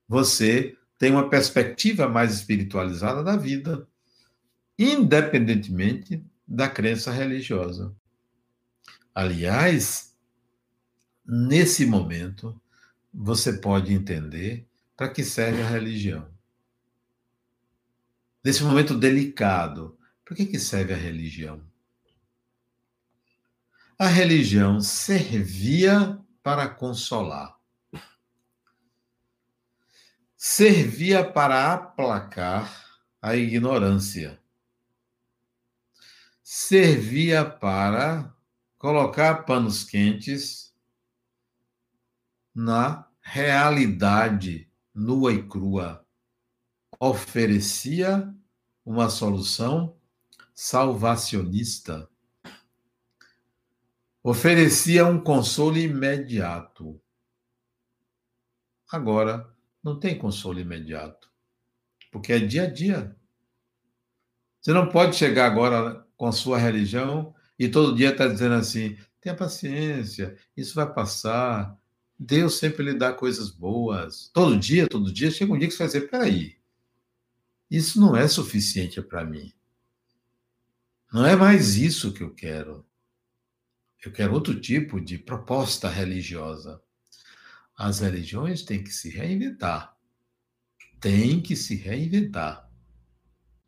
Você 0.08 0.78
tem 1.00 1.14
uma 1.14 1.32
perspectiva 1.32 2.08
mais 2.08 2.32
espiritualizada 2.36 3.24
da 3.24 3.36
vida 3.36 3.88
independentemente 4.78 6.24
da 6.48 6.70
crença 6.70 7.12
religiosa. 7.12 7.96
Aliás, 9.14 10.16
nesse 11.26 11.86
momento, 11.86 12.60
você 13.14 13.54
pode 13.54 13.94
entender 13.94 14.68
para 14.96 15.10
que 15.10 15.24
serve 15.24 15.62
a 15.62 15.68
religião. 15.68 16.30
Nesse 18.44 18.64
momento 18.64 18.98
delicado, 18.98 19.98
para 20.24 20.36
que, 20.36 20.46
que 20.46 20.60
serve 20.60 20.94
a 20.94 20.98
religião? 20.98 21.62
A 23.98 24.08
religião 24.08 24.80
servia 24.80 26.20
para 26.44 26.70
consolar, 26.70 27.58
servia 30.36 31.30
para 31.30 31.74
aplacar 31.74 33.02
a 33.20 33.36
ignorância 33.36 34.40
servia 36.50 37.44
para 37.44 38.34
colocar 38.78 39.44
panos 39.44 39.84
quentes 39.84 40.74
na 42.56 43.06
realidade 43.20 44.72
nua 44.96 45.34
e 45.34 45.46
crua. 45.46 46.08
Oferecia 46.98 48.34
uma 48.86 49.10
solução 49.10 49.98
salvacionista. 50.54 52.10
Oferecia 54.24 55.06
um 55.06 55.22
consolo 55.22 55.78
imediato. 55.78 56.98
Agora, 58.90 59.54
não 59.84 60.00
tem 60.00 60.18
consolo 60.18 60.62
imediato, 60.62 61.30
porque 62.10 62.32
é 62.32 62.40
dia 62.40 62.64
a 62.64 62.72
dia. 62.72 63.18
Você 64.62 64.72
não 64.72 64.88
pode 64.88 65.18
chegar 65.18 65.46
agora 65.46 66.07
com 66.18 66.26
a 66.26 66.32
sua 66.32 66.58
religião 66.58 67.34
e 67.58 67.70
todo 67.70 67.96
dia 67.96 68.10
está 68.10 68.28
dizendo 68.28 68.56
assim: 68.56 68.98
tenha 69.22 69.36
paciência, 69.36 70.36
isso 70.56 70.76
vai 70.76 70.92
passar. 70.92 71.78
Deus 72.20 72.58
sempre 72.58 72.84
lhe 72.84 72.94
dá 72.96 73.14
coisas 73.14 73.52
boas. 73.52 74.30
Todo 74.34 74.58
dia, 74.58 74.88
todo 74.88 75.14
dia, 75.14 75.30
chega 75.30 75.54
um 75.54 75.58
dia 75.58 75.68
que 75.68 75.74
você 75.74 75.84
vai 75.84 75.88
dizer: 75.88 76.10
peraí, 76.10 76.58
isso 77.70 78.02
não 78.02 78.16
é 78.16 78.28
suficiente 78.28 79.02
para 79.02 79.24
mim. 79.24 79.54
Não 81.14 81.26
é 81.26 81.36
mais 81.36 81.78
isso 81.78 82.12
que 82.12 82.22
eu 82.22 82.34
quero. 82.34 82.86
Eu 84.04 84.12
quero 84.12 84.34
outro 84.34 84.60
tipo 84.60 85.00
de 85.00 85.18
proposta 85.18 85.90
religiosa. 85.90 86.82
As 87.76 88.00
religiões 88.00 88.64
têm 88.64 88.84
que 88.84 88.92
se 88.92 89.10
reinventar. 89.10 89.96
Têm 91.00 91.42
que 91.42 91.56
se 91.56 91.76
reinventar 91.76 92.67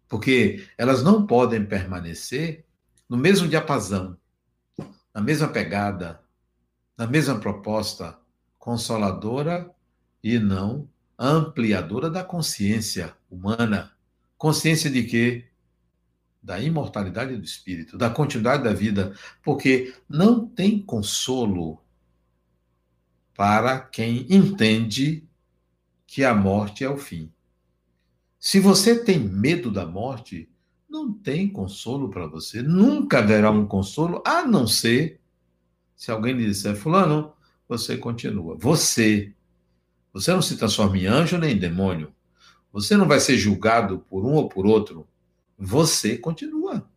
porque 0.09 0.67
elas 0.77 1.03
não 1.03 1.25
podem 1.25 1.63
permanecer 1.63 2.65
no 3.07 3.15
mesmo 3.15 3.47
diapasão, 3.47 4.17
na 5.13 5.21
mesma 5.21 5.47
pegada, 5.47 6.19
na 6.97 7.07
mesma 7.07 7.39
proposta 7.39 8.17
consoladora 8.57 9.73
e 10.23 10.37
não 10.37 10.89
ampliadora 11.17 12.09
da 12.09 12.23
consciência 12.23 13.15
humana. 13.29 13.93
Consciência 14.37 14.89
de 14.89 15.03
quê? 15.03 15.45
Da 16.41 16.59
imortalidade 16.59 17.35
do 17.35 17.43
espírito, 17.43 17.97
da 17.97 18.09
continuidade 18.09 18.63
da 18.63 18.73
vida, 18.73 19.13
porque 19.43 19.93
não 20.07 20.47
tem 20.47 20.81
consolo 20.81 21.81
para 23.35 23.79
quem 23.79 24.25
entende 24.29 25.27
que 26.07 26.23
a 26.23 26.33
morte 26.33 26.83
é 26.83 26.89
o 26.89 26.97
fim. 26.97 27.31
Se 28.39 28.59
você 28.59 29.03
tem 29.03 29.19
medo 29.19 29.69
da 29.69 29.85
morte, 29.85 30.49
não 30.89 31.11
tem 31.11 31.47
consolo 31.47 32.09
para 32.09 32.25
você. 32.25 32.61
Nunca 32.61 33.19
haverá 33.19 33.51
um 33.51 33.65
consolo, 33.65 34.23
a 34.25 34.45
não 34.45 34.65
ser 34.65 35.19
se 35.99 36.11
alguém 36.11 36.33
lhe 36.33 36.45
disser, 36.45 36.77
Fulano, 36.77 37.33
você 37.67 37.97
continua. 37.97 38.55
Você. 38.57 39.33
Você 40.13 40.31
não 40.31 40.41
se 40.41 40.55
transforma 40.55 40.97
em 40.97 41.07
anjo 41.07 41.37
nem 41.37 41.57
em 41.57 41.59
demônio. 41.59 42.15
Você 42.71 42.95
não 42.95 43.05
vai 43.05 43.19
ser 43.19 43.37
julgado 43.37 43.99
por 44.07 44.25
um 44.25 44.31
ou 44.31 44.47
por 44.47 44.65
outro. 44.65 45.05
Você 45.57 46.17
continua. 46.17 46.89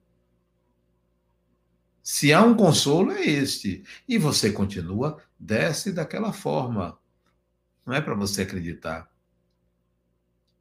Se 2.01 2.33
há 2.33 2.43
um 2.43 2.55
consolo, 2.55 3.11
é 3.11 3.27
este. 3.27 3.83
E 4.09 4.19
você 4.19 4.53
continua, 4.53 5.21
desce 5.37 5.91
daquela 5.91 6.33
forma. 6.33 6.97
Não 7.85 7.93
é 7.93 8.01
para 8.01 8.15
você 8.15 8.43
acreditar. 8.43 9.12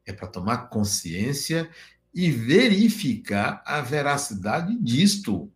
É 0.05 0.13
para 0.13 0.27
tomar 0.27 0.69
consciência 0.69 1.69
e 2.13 2.31
verificar 2.31 3.63
a 3.65 3.81
veracidade 3.81 4.77
disto. 4.77 5.51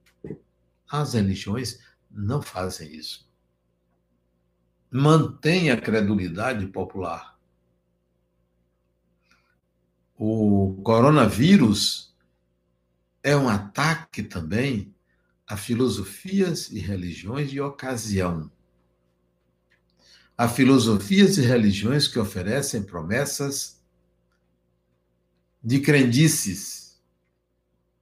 As 0.90 1.14
religiões 1.14 1.80
não 2.10 2.42
fazem 2.42 2.94
isso. 2.94 3.30
Mantém 4.90 5.72
a 5.72 5.80
credulidade 5.80 6.66
popular. 6.68 7.38
O 10.18 10.82
coronavírus 10.84 12.16
é 13.22 13.36
um 13.36 13.50
ataque 13.50 14.24
também 14.24 14.96
a 15.48 15.58
filosofias 15.58 16.72
e 16.72 16.80
religiões 16.80 17.52
de 17.52 17.60
ocasião. 17.60 18.50
A 20.38 20.48
filosofias 20.48 21.38
e 21.38 21.42
religiões 21.42 22.08
que 22.08 22.18
oferecem 22.18 22.84
promessas 22.84 23.75
de 25.66 25.80
crendices, 25.80 27.02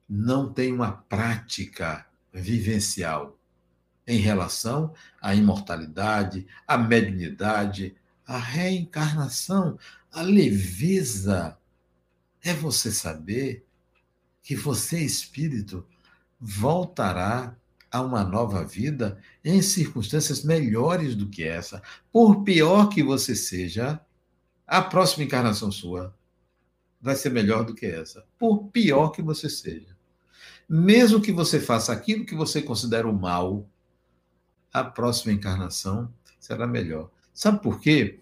não 0.10 0.52
têm 0.52 0.74
uma 0.74 0.92
prática 0.92 2.06
vivencial 2.34 3.40
em 4.06 4.18
relação 4.18 4.94
à 5.22 5.34
imortalidade, 5.34 6.46
à 6.68 6.78
mediunidade, 6.78 7.96
à 8.28 8.38
reencarnação, 8.38 9.80
à 10.12 10.22
leveza. 10.22 11.58
É 12.44 12.54
você 12.54 12.92
saber 12.92 13.66
que 14.42 14.58
você, 14.58 15.00
espírito, 15.00 15.88
voltará 16.38 17.56
a 17.90 18.02
uma 18.02 18.26
nova 18.26 18.66
vida 18.66 19.18
em 19.42 19.62
circunstâncias 19.62 20.44
melhores 20.44 21.16
do 21.16 21.30
que 21.30 21.46
essa. 21.46 21.82
Por 22.12 22.44
pior 22.44 22.90
que 22.90 23.02
você 23.02 23.34
seja, 23.34 24.02
a 24.68 24.82
próxima 24.82 25.24
encarnação 25.24 25.72
sua 25.72 26.14
vai 27.04 27.18
ser 27.18 27.32
melhor 27.32 27.66
do 27.66 27.76
que 27.76 27.86
essa. 27.86 28.26
Por 28.40 28.70
pior 28.70 29.10
que 29.10 29.22
você 29.22 29.50
seja. 29.50 29.94
Mesmo 30.70 31.22
que 31.22 31.34
você 31.34 31.60
faça 31.60 31.92
aquilo 31.92 32.26
que 32.26 32.34
você 32.34 32.62
considera 32.62 33.06
o 33.06 33.14
mal, 33.14 33.70
a 34.72 34.86
próxima 34.86 35.34
encarnação 35.34 36.12
será 36.40 36.66
melhor. 36.66 37.12
Sabe 37.34 37.62
por 37.62 37.82
quê? 37.82 38.22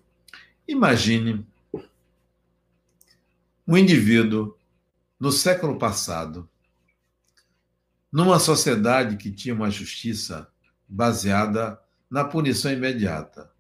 Imagine 0.68 1.46
um 3.68 3.78
indivíduo 3.78 4.58
no 5.20 5.32
século 5.32 5.78
passado 5.78 6.50
numa 8.12 8.40
sociedade 8.40 9.16
que 9.16 9.32
tinha 9.32 9.54
uma 9.54 9.70
justiça 9.70 10.52
baseada 10.90 11.80
na 12.10 12.24
punição 12.24 12.72
imediata. 12.72 13.52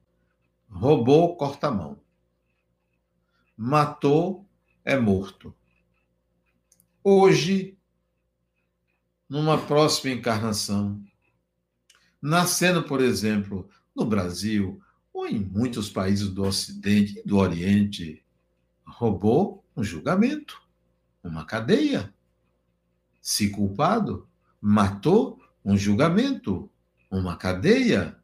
Roubou, 0.68 1.38
corta 1.38 1.68
a 1.68 1.72
mão. 1.72 2.00
Matou, 3.56 4.50
é 4.84 4.98
morto. 4.98 5.56
Hoje, 7.04 7.78
numa 9.28 9.58
próxima 9.58 10.14
encarnação, 10.14 11.04
nascendo, 12.22 12.84
por 12.84 13.02
exemplo, 13.02 13.70
no 13.96 14.06
Brasil 14.06 14.82
ou 15.14 15.28
em 15.28 15.40
muitos 15.40 15.90
países 15.90 16.30
do 16.30 16.44
Ocidente 16.44 17.20
e 17.20 17.24
do 17.24 17.38
Oriente, 17.38 18.24
roubou 18.86 19.66
um 19.76 19.84
julgamento, 19.84 20.62
uma 21.24 21.46
cadeia. 21.46 22.14
Se 23.22 23.50
culpado, 23.50 24.28
matou 24.60 25.42
um 25.64 25.78
julgamento, 25.78 26.70
uma 27.10 27.36
cadeia. 27.36 28.18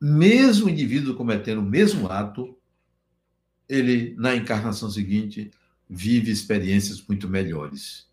Mesmo 0.00 0.68
indivíduo 0.68 1.16
cometendo 1.16 1.58
o 1.58 1.64
mesmo 1.64 2.08
ato, 2.08 2.58
ele, 3.68 4.14
na 4.16 4.34
encarnação 4.34 4.90
seguinte, 4.90 5.50
vive 5.88 6.30
experiências 6.30 7.02
muito 7.06 7.28
melhores. 7.28 8.06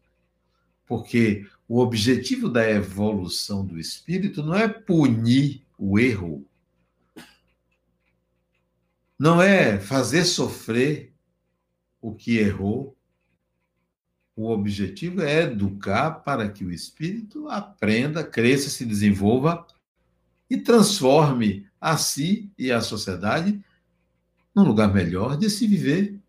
Porque 0.86 1.48
o 1.68 1.80
objetivo 1.80 2.50
da 2.50 2.70
evolução 2.70 3.66
do 3.66 3.80
espírito 3.80 4.44
não 4.44 4.56
é 4.56 4.68
punir 4.68 5.64
o 5.78 5.98
erro, 5.98 6.46
não 9.18 9.42
é 9.42 9.80
fazer 9.80 10.26
sofrer 10.26 11.14
o 12.02 12.14
que 12.14 12.38
errou, 12.38 12.98
o 14.36 14.50
objetivo 14.50 15.22
é 15.22 15.44
educar 15.44 16.12
para 16.12 16.50
que 16.50 16.66
o 16.66 16.72
espírito 16.72 17.48
aprenda, 17.48 18.24
cresça, 18.24 18.70
se 18.70 18.86
desenvolva 18.86 19.66
e 20.50 20.58
transforme 20.58 21.68
a 21.80 21.98
si 21.98 22.52
e 22.58 22.72
a 22.72 22.82
sociedade 22.82 23.64
num 24.56 24.64
lugar 24.64 24.94
melhor 24.94 25.38
de 25.38 25.50
se 25.50 25.68
viver. 25.68 26.20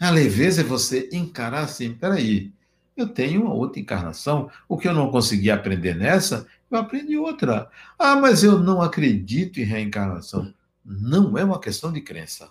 A 0.00 0.10
leveza 0.10 0.60
é 0.60 0.64
você 0.64 1.08
encarar 1.12 1.64
assim, 1.64 1.94
peraí, 1.94 2.52
eu 2.96 3.08
tenho 3.08 3.42
uma 3.42 3.54
outra 3.54 3.80
encarnação, 3.80 4.50
o 4.68 4.78
que 4.78 4.88
eu 4.88 4.94
não 4.94 5.10
consegui 5.10 5.50
aprender 5.50 5.94
nessa, 5.94 6.46
eu 6.70 6.78
aprendi 6.78 7.16
outra. 7.16 7.70
Ah, 7.98 8.16
mas 8.16 8.42
eu 8.42 8.58
não 8.58 8.80
acredito 8.80 9.60
em 9.60 9.64
reencarnação. 9.64 10.52
Não 10.84 11.36
é 11.36 11.44
uma 11.44 11.60
questão 11.60 11.92
de 11.92 12.00
crença. 12.00 12.50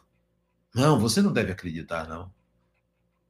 Não, 0.73 0.99
você 0.99 1.21
não 1.21 1.31
deve 1.31 1.51
acreditar, 1.51 2.08
não. 2.08 2.31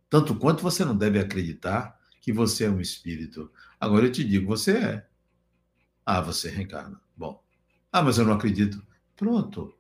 Tanto 0.09 0.35
quanto 0.35 0.63
você 0.63 0.83
não 0.83 0.95
deve 0.95 1.19
acreditar 1.19 1.99
que 2.21 2.33
você 2.33 2.65
é 2.65 2.69
um 2.69 2.81
espírito. 2.81 3.51
Agora 3.79 4.05
eu 4.05 4.11
te 4.11 4.23
digo, 4.23 4.47
você 4.47 4.77
é. 4.77 5.07
Ah, 6.05 6.21
você 6.21 6.49
reencarna. 6.49 6.99
Bom. 7.15 7.41
Ah, 7.91 8.01
mas 8.01 8.17
eu 8.17 8.25
não 8.25 8.33
acredito. 8.33 8.81
Pronto. 9.15 9.73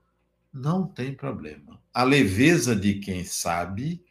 Não 0.55 0.87
tem 0.87 1.13
problema. 1.13 1.81
A 1.93 2.05
leveza 2.05 2.73
de 2.73 2.93
quem 2.99 3.25
sabe 3.25 4.01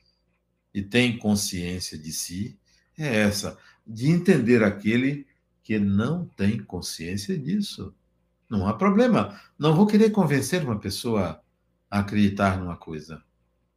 e 0.74 0.82
tem 0.82 1.16
consciência 1.16 1.96
de 1.96 2.12
si 2.12 2.58
é 2.98 3.20
essa, 3.20 3.58
de 3.86 4.10
entender 4.10 4.62
aquele 4.62 5.26
que 5.62 5.78
não 5.78 6.26
tem 6.26 6.62
consciência 6.62 7.38
disso. 7.38 7.94
Não 8.50 8.68
há 8.68 8.74
problema. 8.74 9.40
Não 9.58 9.74
vou 9.74 9.86
querer 9.86 10.10
convencer 10.10 10.62
uma 10.62 10.78
pessoa 10.78 11.42
a 11.90 12.00
acreditar 12.00 12.58
numa 12.58 12.76
coisa. 12.76 13.24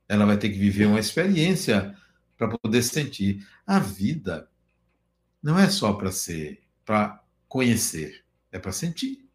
Ela 0.06 0.26
vai 0.26 0.38
ter 0.38 0.50
que 0.50 0.60
viver 0.60 0.88
uma 0.88 1.00
experiência 1.00 1.98
para 2.38 2.50
poder 2.50 2.84
sentir. 2.84 3.48
A 3.66 3.80
vida 3.80 4.52
não 5.42 5.58
é 5.58 5.70
só 5.70 5.94
para 5.94 6.12
ser, 6.12 6.62
para 6.84 7.24
conhecer, 7.48 8.26
é 8.52 8.60
para 8.60 8.74
sentir. 8.74 9.26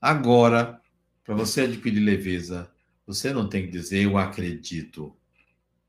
Agora, 0.00 0.82
para 1.24 1.34
você 1.34 1.62
adquirir 1.62 2.00
leveza, 2.00 2.70
você 3.06 3.32
não 3.32 3.48
tem 3.48 3.64
que 3.66 3.72
dizer 3.72 4.04
eu 4.04 4.16
acredito. 4.18 5.16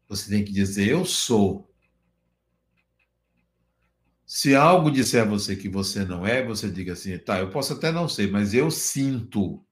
Você 0.08 0.30
tem 0.30 0.44
que 0.46 0.52
dizer 0.52 0.88
eu 0.90 1.06
sou. 1.06 1.70
Se 4.26 4.56
algo 4.56 4.90
disser 4.90 5.22
a 5.22 5.26
você 5.26 5.56
que 5.56 5.70
você 5.70 6.04
não 6.04 6.26
é, 6.26 6.44
você 6.44 6.70
diga 6.70 6.94
assim, 6.94 7.18
tá, 7.20 7.40
eu 7.40 7.52
posso 7.52 7.74
até 7.74 7.92
não 7.92 8.10
ser, 8.10 8.32
mas 8.32 8.54
eu 8.54 8.72
sinto. 8.72 9.64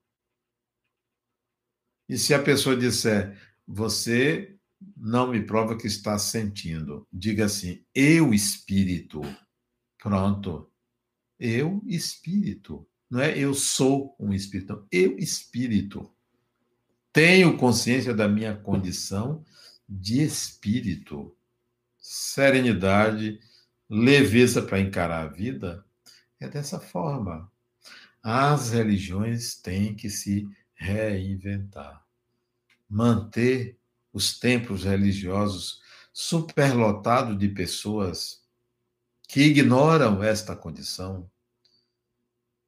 E 2.07 2.17
se 2.17 2.33
a 2.33 2.41
pessoa 2.41 2.75
disser, 2.75 3.35
você 3.65 4.57
não 4.95 5.31
me 5.31 5.41
prova 5.45 5.77
que 5.77 5.87
está 5.87 6.17
sentindo. 6.19 7.07
Diga 7.11 7.45
assim: 7.45 7.83
eu 7.95 8.33
espírito. 8.33 9.21
Pronto. 9.97 10.71
Eu 11.39 11.81
espírito. 11.85 12.87
Não 13.13 13.21
é 13.21 13.37
eu 13.37 13.53
sou 13.53 14.15
um 14.19 14.33
espírito. 14.33 14.73
Não. 14.73 14.87
Eu 14.91 15.19
espírito. 15.19 16.11
Tenho 17.11 17.55
consciência 17.57 18.11
da 18.11 18.27
minha 18.27 18.55
condição 18.55 19.45
de 19.87 20.23
espírito. 20.23 21.37
Serenidade, 21.99 23.39
leveza 23.87 24.63
para 24.63 24.79
encarar 24.79 25.25
a 25.25 25.27
vida 25.27 25.85
é 26.39 26.49
dessa 26.49 26.79
forma. 26.79 27.51
As 28.23 28.71
religiões 28.71 29.61
têm 29.61 29.93
que 29.93 30.09
se 30.09 30.49
reinventar. 30.73 32.03
Manter 32.89 33.77
os 34.11 34.39
templos 34.39 34.85
religiosos 34.85 35.83
superlotados 36.11 37.37
de 37.37 37.49
pessoas 37.49 38.41
que 39.27 39.41
ignoram 39.41 40.23
esta 40.23 40.55
condição, 40.55 41.29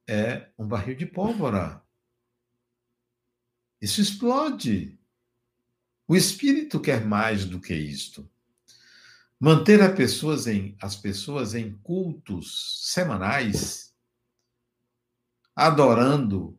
é 0.06 0.50
um 0.58 0.66
barril 0.66 0.96
de 0.96 1.06
pólvora. 1.06 1.82
Isso 3.80 4.00
explode. 4.00 4.98
O 6.08 6.14
espírito 6.14 6.80
quer 6.80 7.04
mais 7.04 7.44
do 7.44 7.60
que 7.60 7.74
isto. 7.74 8.30
Manter 9.38 9.82
as 9.82 9.94
pessoas 9.94 10.46
em, 10.46 10.76
as 10.80 10.96
pessoas 10.96 11.54
em 11.54 11.76
cultos 11.78 12.84
semanais, 12.92 13.94
adorando 15.54 16.58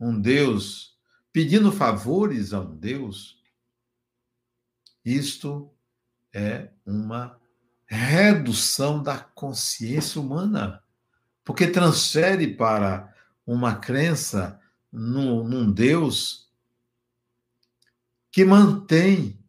um 0.00 0.18
Deus, 0.18 0.96
pedindo 1.32 1.70
favores 1.70 2.52
a 2.52 2.60
um 2.60 2.76
Deus, 2.76 3.42
isto 5.04 5.74
é 6.32 6.70
uma 6.84 7.40
redução 7.86 9.02
da 9.02 9.18
consciência 9.18 10.20
humana, 10.20 10.82
porque 11.48 11.66
transfere 11.66 12.54
para 12.54 13.10
uma 13.46 13.74
crença 13.74 14.60
num, 14.92 15.42
num 15.42 15.72
Deus 15.72 16.52
que 18.30 18.44
mantém 18.44 19.42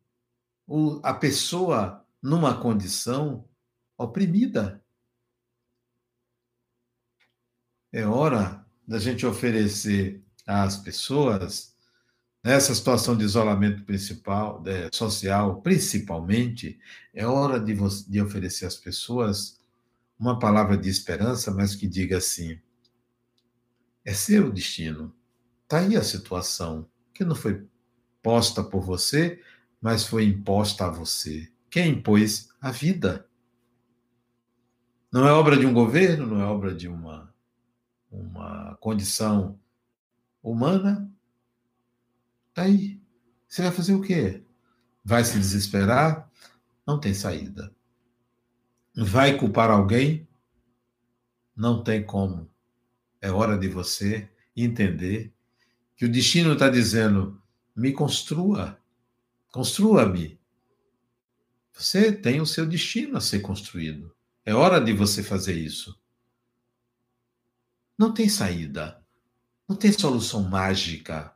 o, 0.66 1.02
a 1.04 1.14
pessoa 1.14 2.08
numa 2.24 2.58
condição 2.58 3.46
oprimida. 3.98 4.82
É 7.92 8.06
hora 8.06 8.66
da 8.88 8.98
gente 8.98 9.26
oferecer 9.26 10.24
às 10.48 10.78
pessoas, 10.78 11.76
nessa 12.42 12.74
situação 12.74 13.18
de 13.18 13.26
isolamento 13.26 13.84
principal, 13.84 14.62
de, 14.62 14.90
social, 14.96 15.62
principalmente, 15.62 16.80
é 17.14 17.28
hora 17.28 17.60
de, 17.60 17.76
de 18.08 18.22
oferecer 18.22 18.68
às 18.68 18.78
pessoas 18.78 19.59
uma 20.20 20.38
palavra 20.38 20.78
de 20.78 20.90
esperança, 20.90 21.50
mas 21.52 21.74
que 21.74 21.88
diga 21.88 22.18
assim: 22.18 22.60
é 24.04 24.14
seu 24.14 24.52
destino. 24.52 25.16
Está 25.64 25.80
aí 25.80 25.96
a 25.96 26.04
situação, 26.04 26.88
que 27.14 27.24
não 27.24 27.36
foi 27.36 27.66
posta 28.22 28.64
por 28.64 28.82
você, 28.82 29.42
mas 29.82 30.04
foi 30.04 30.26
imposta 30.26 30.86
a 30.86 30.90
você. 30.90 31.50
Quem 31.70 31.94
impôs? 31.94 32.50
A 32.60 32.72
vida. 32.72 33.26
Não 35.12 35.26
é 35.26 35.32
obra 35.32 35.56
de 35.56 35.66
um 35.66 35.74
governo, 35.74 36.28
não 36.28 36.42
é 36.42 36.46
obra 36.46 36.76
de 36.76 36.88
uma, 36.88 37.34
uma 38.12 38.76
condição 38.82 39.58
humana. 40.44 41.10
Está 42.50 42.64
aí. 42.64 43.00
Você 43.48 43.62
vai 43.62 43.72
fazer 43.72 43.94
o 43.94 44.02
quê? 44.02 44.44
Vai 45.04 45.24
se 45.24 45.38
desesperar? 45.38 46.30
Não 46.86 47.00
tem 47.00 47.14
saída. 47.14 47.74
Vai 49.02 49.38
culpar 49.38 49.72
alguém? 49.72 50.28
Não 51.56 51.82
tem 51.82 52.04
como. 52.06 52.52
É 53.22 53.32
hora 53.32 53.58
de 53.58 53.70
você 53.70 54.30
entender 54.54 55.34
que 55.96 56.04
o 56.04 56.12
destino 56.12 56.52
está 56.52 56.68
dizendo: 56.68 57.42
me 57.74 57.94
construa, 57.94 58.78
construa-me. 59.54 60.38
Você 61.72 62.12
tem 62.12 62.42
o 62.42 62.46
seu 62.46 62.66
destino 62.66 63.16
a 63.16 63.22
ser 63.22 63.40
construído. 63.40 64.14
É 64.46 64.54
hora 64.54 64.82
de 64.82 64.92
você 64.92 65.24
fazer 65.24 65.54
isso. 65.54 65.98
Não 67.98 68.14
tem 68.14 68.28
saída. 68.28 69.02
Não 69.66 69.78
tem 69.78 69.94
solução 69.94 70.44
mágica. 70.44 71.34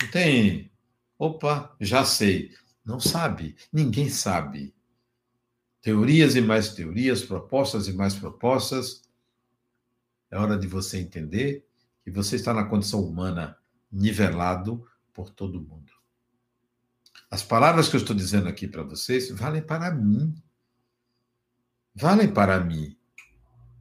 Não 0.00 0.10
tem. 0.10 0.72
Opa, 1.18 1.76
já 1.78 2.06
sei. 2.06 2.54
Não 2.82 2.98
sabe. 2.98 3.54
Ninguém 3.70 4.08
sabe. 4.08 4.74
Teorias 5.82 6.36
e 6.36 6.40
mais 6.40 6.74
teorias, 6.74 7.22
propostas 7.22 7.88
e 7.88 7.92
mais 7.92 8.14
propostas. 8.14 9.02
É 10.30 10.38
hora 10.38 10.58
de 10.58 10.66
você 10.66 10.98
entender 10.98 11.66
que 12.04 12.10
você 12.10 12.36
está 12.36 12.52
na 12.52 12.64
condição 12.64 13.02
humana 13.02 13.56
nivelado 13.90 14.86
por 15.12 15.30
todo 15.30 15.60
mundo. 15.60 15.92
As 17.30 17.42
palavras 17.42 17.88
que 17.88 17.96
eu 17.96 18.00
estou 18.00 18.14
dizendo 18.14 18.48
aqui 18.48 18.66
para 18.66 18.82
vocês 18.82 19.30
valem 19.30 19.62
para 19.62 19.90
mim. 19.92 20.34
Valem 21.94 22.32
para 22.32 22.58
mim. 22.60 22.96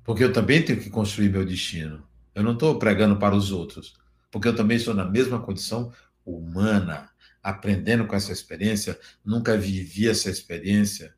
Porque 0.04 0.24
eu 0.24 0.32
também 0.32 0.64
tenho 0.64 0.80
que 0.80 0.89
construir 0.89 1.30
meu 1.30 1.45
destino. 1.45 2.08
Eu 2.34 2.43
não 2.43 2.54
estou 2.54 2.78
pregando 2.80 3.18
para 3.18 3.36
os 3.36 3.52
outros. 3.52 3.97
Porque 4.32 4.47
eu 4.47 4.56
também 4.56 4.78
estou 4.78 4.93
na 4.93 5.06
mesma 5.06 5.39
condição 5.41 5.91
humana, 6.26 7.10
aprendendo 7.41 8.06
com 8.06 8.16
essa 8.16 8.32
experiência. 8.32 9.00
Nunca 9.26 9.58
vivi 9.58 10.08
essa 10.08 10.30
experiência. 10.30 11.16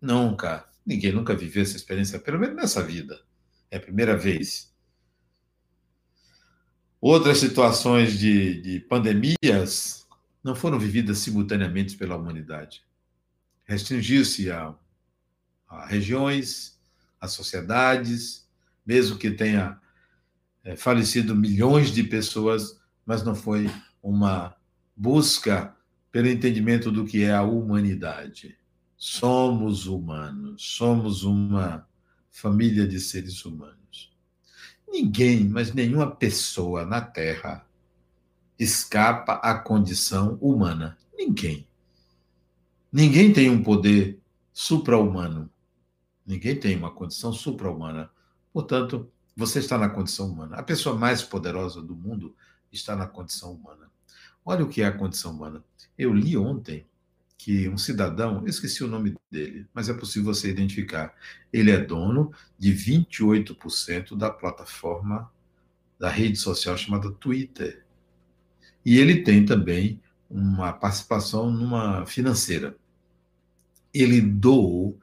Nunca. 0.00 0.66
Ninguém 0.84 1.12
nunca 1.12 1.34
viveu 1.34 1.62
essa 1.62 1.76
experiência, 1.76 2.18
pelo 2.18 2.38
menos 2.38 2.56
nessa 2.56 2.82
vida. 2.82 3.20
É 3.70 3.76
a 3.76 3.80
primeira 3.80 4.16
vez. 4.16 4.72
Outras 7.00 7.38
situações 7.38 8.18
de, 8.18 8.60
de 8.62 8.80
pandemias 8.80 10.06
não 10.42 10.54
foram 10.54 10.78
vividas 10.78 11.18
simultaneamente 11.18 11.96
pela 11.96 12.16
humanidade. 12.16 12.84
Restringiu-se 13.64 14.50
a, 14.50 14.74
a, 15.68 15.86
regiões, 15.86 16.78
a 17.20 17.26
sociedades, 17.26 18.48
mesmo 18.86 19.18
que 19.18 19.30
tenha 19.30 19.80
é, 20.64 20.76
falecido 20.76 21.34
milhões 21.34 21.90
de 21.90 22.04
pessoas, 22.04 22.80
mas 23.04 23.24
não 23.24 23.34
foi 23.34 23.68
uma 24.02 24.56
busca 24.96 25.76
pelo 26.12 26.28
entendimento 26.28 26.90
do 26.90 27.04
que 27.04 27.24
é 27.24 27.32
a 27.32 27.42
humanidade. 27.42 28.56
Somos 28.96 29.86
humanos, 29.86 30.62
somos 30.62 31.22
uma 31.22 31.86
família 32.30 32.86
de 32.86 32.98
seres 32.98 33.44
humanos. 33.44 34.12
Ninguém, 34.88 35.44
mas 35.48 35.74
nenhuma 35.74 36.10
pessoa 36.10 36.84
na 36.84 37.00
Terra 37.00 37.66
escapa 38.58 39.34
à 39.34 39.58
condição 39.58 40.38
humana. 40.40 40.96
Ninguém. 41.16 41.66
Ninguém 42.90 43.32
tem 43.32 43.50
um 43.50 43.62
poder 43.62 44.18
supra-humano. 44.52 45.50
Ninguém 46.26 46.58
tem 46.58 46.76
uma 46.76 46.90
condição 46.90 47.32
supra-humana. 47.32 48.10
Portanto, 48.52 49.10
você 49.36 49.58
está 49.58 49.76
na 49.76 49.90
condição 49.90 50.28
humana. 50.28 50.56
A 50.56 50.62
pessoa 50.62 50.96
mais 50.96 51.22
poderosa 51.22 51.82
do 51.82 51.94
mundo 51.94 52.34
está 52.72 52.96
na 52.96 53.06
condição 53.06 53.52
humana. 53.52 53.90
Olha 54.44 54.64
o 54.64 54.68
que 54.68 54.80
é 54.80 54.86
a 54.86 54.96
condição 54.96 55.32
humana. 55.32 55.62
Eu 55.98 56.14
li 56.14 56.36
ontem 56.38 56.86
que 57.38 57.68
um 57.68 57.76
cidadão, 57.76 58.44
esqueci 58.46 58.82
o 58.82 58.88
nome 58.88 59.14
dele, 59.30 59.66
mas 59.72 59.88
é 59.88 59.94
possível 59.94 60.34
você 60.34 60.50
identificar. 60.50 61.14
Ele 61.52 61.70
é 61.70 61.78
dono 61.78 62.32
de 62.58 62.74
28% 62.74 64.16
da 64.16 64.30
plataforma 64.30 65.30
da 65.98 66.08
rede 66.08 66.36
social 66.36 66.76
chamada 66.76 67.10
Twitter. 67.10 67.84
E 68.84 68.98
ele 68.98 69.22
tem 69.22 69.44
também 69.44 70.00
uma 70.28 70.72
participação 70.72 71.50
numa 71.50 72.04
financeira. 72.06 72.76
Ele 73.92 74.20
doou 74.20 74.98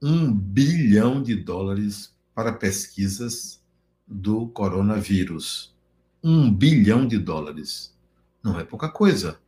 um 0.00 0.32
bilhão 0.32 1.22
de 1.22 1.36
dólares 1.36 2.14
para 2.34 2.52
pesquisas 2.52 3.62
do 4.06 4.48
coronavírus. 4.48 5.74
Um 6.22 6.52
bilhão 6.52 7.06
de 7.06 7.18
dólares. 7.18 7.96
Não 8.42 8.58
é 8.58 8.64
pouca 8.64 8.88
coisa. 8.88 9.40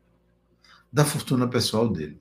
Da 0.93 1.05
fortuna 1.05 1.49
pessoal 1.49 1.89
dele. 1.89 2.21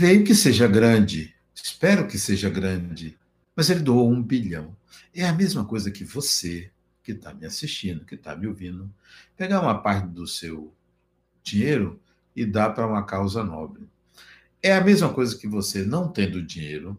Creio 0.00 0.24
que 0.24 0.34
seja 0.34 0.66
grande, 0.66 1.34
espero 1.54 2.06
que 2.06 2.18
seja 2.18 2.48
grande, 2.48 3.18
mas 3.54 3.68
ele 3.68 3.80
doou 3.80 4.10
um 4.10 4.22
bilhão. 4.22 4.74
É 5.14 5.26
a 5.26 5.32
mesma 5.34 5.62
coisa 5.62 5.90
que 5.90 6.04
você, 6.04 6.70
que 7.02 7.12
está 7.12 7.34
me 7.34 7.44
assistindo, 7.44 8.06
que 8.06 8.14
está 8.14 8.34
me 8.34 8.46
ouvindo, 8.46 8.90
pegar 9.36 9.60
uma 9.60 9.78
parte 9.78 10.06
do 10.06 10.26
seu 10.26 10.72
dinheiro 11.42 12.00
e 12.34 12.46
dar 12.46 12.70
para 12.70 12.86
uma 12.86 13.04
causa 13.04 13.44
nobre. 13.44 13.86
É 14.62 14.72
a 14.72 14.80
mesma 14.80 15.12
coisa 15.12 15.36
que 15.36 15.46
você, 15.46 15.84
não 15.84 16.08
tendo 16.08 16.42
dinheiro, 16.42 16.96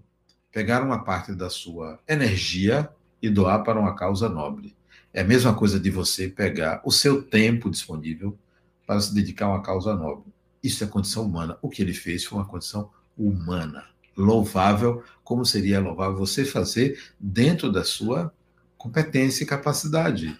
pegar 0.51 0.83
uma 0.83 1.03
parte 1.03 1.33
da 1.33 1.49
sua 1.49 1.99
energia 2.07 2.87
e 3.19 3.31
doar 3.31 3.63
para 3.63 3.79
uma 3.79 3.95
causa 3.95 4.29
nobre. 4.29 4.75
É 5.11 5.21
a 5.21 5.25
mesma 5.25 5.55
coisa 5.55 5.79
de 5.79 5.89
você 5.89 6.27
pegar 6.27 6.83
o 6.85 6.91
seu 6.91 7.23
tempo 7.23 7.67
disponível 7.67 8.37
para 8.85 9.01
se 9.01 9.11
dedicar 9.11 9.45
a 9.47 9.53
uma 9.53 9.63
causa 9.63 9.95
nobre. 9.95 10.31
Isso 10.63 10.83
é 10.83 10.87
condição 10.87 11.25
humana. 11.25 11.57
O 11.61 11.69
que 11.69 11.81
ele 11.81 11.93
fez 11.93 12.23
foi 12.23 12.37
uma 12.37 12.47
condição 12.47 12.91
humana. 13.17 13.85
Louvável, 14.15 15.03
como 15.23 15.45
seria 15.45 15.79
louvável 15.79 16.17
você 16.17 16.45
fazer 16.45 17.01
dentro 17.19 17.71
da 17.71 17.83
sua 17.83 18.33
competência 18.77 19.43
e 19.43 19.47
capacidade. 19.47 20.39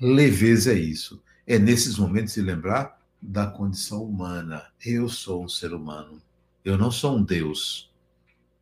Leveza 0.00 0.72
é 0.72 0.78
isso. 0.78 1.22
É 1.46 1.58
nesses 1.58 1.96
momentos 1.96 2.34
de 2.34 2.42
lembrar 2.42 3.00
da 3.20 3.46
condição 3.46 4.04
humana. 4.04 4.66
Eu 4.84 5.08
sou 5.08 5.44
um 5.44 5.48
ser 5.48 5.72
humano. 5.72 6.20
Eu 6.64 6.78
não 6.78 6.90
sou 6.90 7.16
um 7.16 7.22
Deus. 7.22 7.90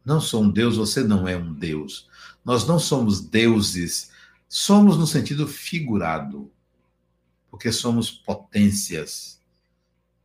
Não 0.04 0.20
sou 0.20 0.42
um 0.42 0.50
Deus, 0.50 0.76
você 0.76 1.04
não 1.04 1.28
é 1.28 1.36
um 1.36 1.52
Deus. 1.52 2.08
Nós 2.44 2.66
não 2.66 2.78
somos 2.78 3.20
deuses. 3.20 4.10
Somos 4.48 4.96
no 4.96 5.06
sentido 5.06 5.46
figurado, 5.46 6.50
porque 7.50 7.70
somos 7.70 8.10
potências 8.10 9.37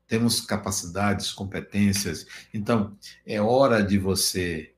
temos 0.08 0.42
capacidades, 0.42 1.32
competências. 1.32 2.26
Então, 2.54 2.96
é 3.26 3.42
hora 3.42 3.84
de 3.84 3.98
você 3.98 4.74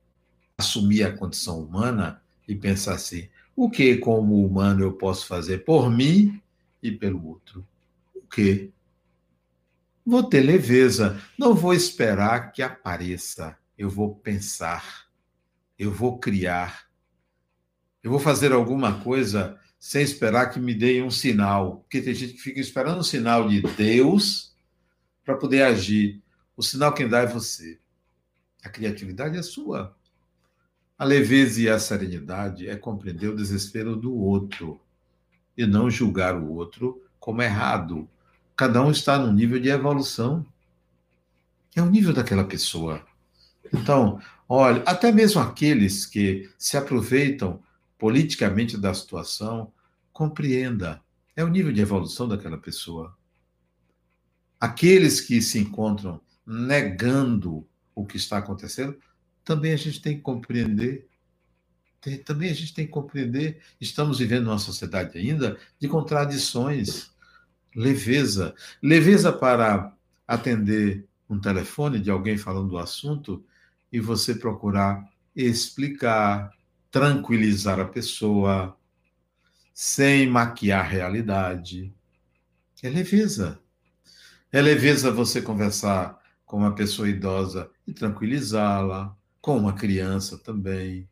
assumir 0.58 1.04
a 1.04 1.16
condição 1.16 1.60
humana 1.60 2.22
e 2.48 2.56
pensar 2.56 2.96
assim: 2.96 3.28
o 3.56 3.70
que, 3.70 3.98
como 3.98 4.46
humano, 4.46 4.84
eu 4.84 4.94
posso 4.94 5.28
fazer 5.28 5.60
por 5.66 5.90
mim 5.90 6.42
e 6.82 6.92
pelo 6.92 7.26
outro? 7.26 7.66
O 8.14 8.22
que? 8.22 8.72
Vou 10.06 10.24
ter 10.24 10.42
leveza, 10.42 11.20
não 11.38 11.56
vou 11.56 11.74
esperar 11.74 12.52
que 12.52 12.62
apareça. 12.62 13.58
Eu 13.78 13.90
vou 13.90 14.16
pensar, 14.16 15.08
eu 15.78 15.92
vou 15.92 16.18
criar, 16.18 16.86
eu 18.02 18.10
vou 18.12 18.20
fazer 18.20 18.54
alguma 18.54 19.02
coisa 19.02 19.60
sem 19.80 20.02
esperar 20.02 20.50
que 20.50 20.60
me 20.60 20.74
deem 20.74 21.04
um 21.04 21.12
sinal. 21.12 21.78
Porque 21.80 22.02
tem 22.02 22.14
gente 22.14 22.34
que 22.34 22.42
fica 22.42 22.60
esperando 22.60 23.00
um 23.00 23.04
sinal 23.04 23.50
de 23.50 23.62
Deus 23.62 24.55
para 25.26 25.36
poder 25.36 25.64
agir. 25.64 26.22
O 26.56 26.62
sinal 26.62 26.94
quem 26.94 27.10
dá 27.10 27.20
é 27.20 27.26
você. 27.26 27.80
A 28.64 28.70
criatividade 28.70 29.38
é 29.38 29.42
sua. 29.42 29.96
A 30.98 31.04
leveza 31.04 31.62
e 31.62 31.70
a 31.70 31.78
serenidade 31.78 32.70
é 32.70 32.76
compreender 32.78 33.28
o 33.28 33.36
desespero 33.36 33.96
do 33.96 34.16
outro 34.16 34.80
e 35.58 35.66
não 35.66 35.90
julgar 35.90 36.36
o 36.38 36.54
outro 36.54 37.04
como 37.20 37.42
errado. 37.42 38.08
Cada 38.56 38.82
um 38.82 38.92
está 38.92 39.20
num 39.20 39.34
nível 39.34 39.60
de 39.60 39.68
evolução. 39.68 40.46
É 41.76 41.82
o 41.82 41.90
nível 41.90 42.14
daquela 42.14 42.46
pessoa. 42.46 43.06
Então, 43.74 44.22
olha, 44.48 44.82
até 44.86 45.12
mesmo 45.12 45.42
aqueles 45.42 46.06
que 46.06 46.50
se 46.58 46.78
aproveitam 46.78 47.62
politicamente 47.98 48.78
da 48.78 48.94
situação, 48.94 49.74
compreenda. 50.14 51.02
É 51.36 51.44
o 51.44 51.50
nível 51.50 51.74
de 51.74 51.82
evolução 51.82 52.28
daquela 52.28 52.58
pessoa. 52.58 53.14
Aqueles 54.66 55.22
que 55.22 55.44
se 55.44 55.60
encontram 55.60 56.20
negando 56.44 57.68
o 57.94 58.04
que 58.04 58.18
está 58.18 58.40
acontecendo, 58.40 58.98
também 59.44 59.74
a 59.74 59.78
gente 59.78 60.02
tem 60.02 60.16
que 60.16 60.24
compreender. 60.24 61.08
Também 62.26 62.50
a 62.50 62.54
gente 62.56 62.74
tem 62.74 62.88
que 62.88 62.92
compreender. 62.92 63.62
Estamos 63.80 64.18
vivendo 64.18 64.48
uma 64.48 64.58
sociedade 64.58 65.20
ainda 65.20 65.56
de 65.80 65.88
contradições, 65.88 67.12
leveza. 67.76 68.56
Leveza 68.82 69.32
para 69.32 69.96
atender 70.28 71.08
um 71.30 71.40
telefone 71.40 72.00
de 72.00 72.10
alguém 72.10 72.36
falando 72.36 72.70
do 72.70 72.80
assunto 72.80 73.46
e 73.92 74.00
você 74.00 74.34
procurar 74.34 75.08
explicar, 75.36 76.50
tranquilizar 76.90 77.80
a 77.80 77.86
pessoa, 77.86 78.76
sem 79.76 80.28
maquiar 80.28 80.84
a 80.84 80.90
realidade. 80.90 81.94
É 82.82 82.90
leveza. 82.90 83.60
É 84.56 84.62
leveza 84.62 85.12
você 85.12 85.42
conversar 85.42 86.18
com 86.46 86.56
uma 86.56 86.74
pessoa 86.74 87.10
idosa 87.10 87.70
e 87.86 87.94
tranquilizá-la, 87.94 89.14
com 89.42 89.58
uma 89.58 89.74
criança 89.74 90.38
também, 90.38 91.10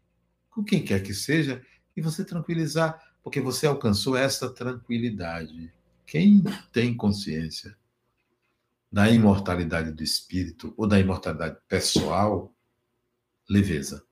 com 0.50 0.64
quem 0.64 0.82
quer 0.82 1.04
que 1.04 1.14
seja, 1.14 1.62
e 1.94 2.02
você 2.02 2.24
tranquilizar, 2.24 2.98
porque 3.22 3.42
você 3.42 3.68
alcançou 3.68 4.16
essa 4.16 4.50
tranquilidade. 4.50 5.74
Quem 6.06 6.42
tem 6.72 6.96
consciência 6.96 7.76
da 8.90 9.10
imortalidade 9.10 9.92
do 9.92 10.04
espírito 10.04 10.74
ou 10.78 10.88
da 10.88 10.98
imortalidade 10.98 11.58
pessoal, 11.68 12.56
leveza. 13.50 14.06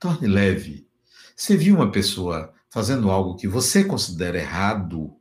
Torne 0.00 0.26
leve. 0.28 0.88
Você 1.36 1.58
viu 1.58 1.74
uma 1.74 1.92
pessoa 1.92 2.54
fazendo 2.70 3.10
algo 3.10 3.36
que 3.36 3.46
você 3.46 3.84
considera 3.84 4.38
errado, 4.38 5.14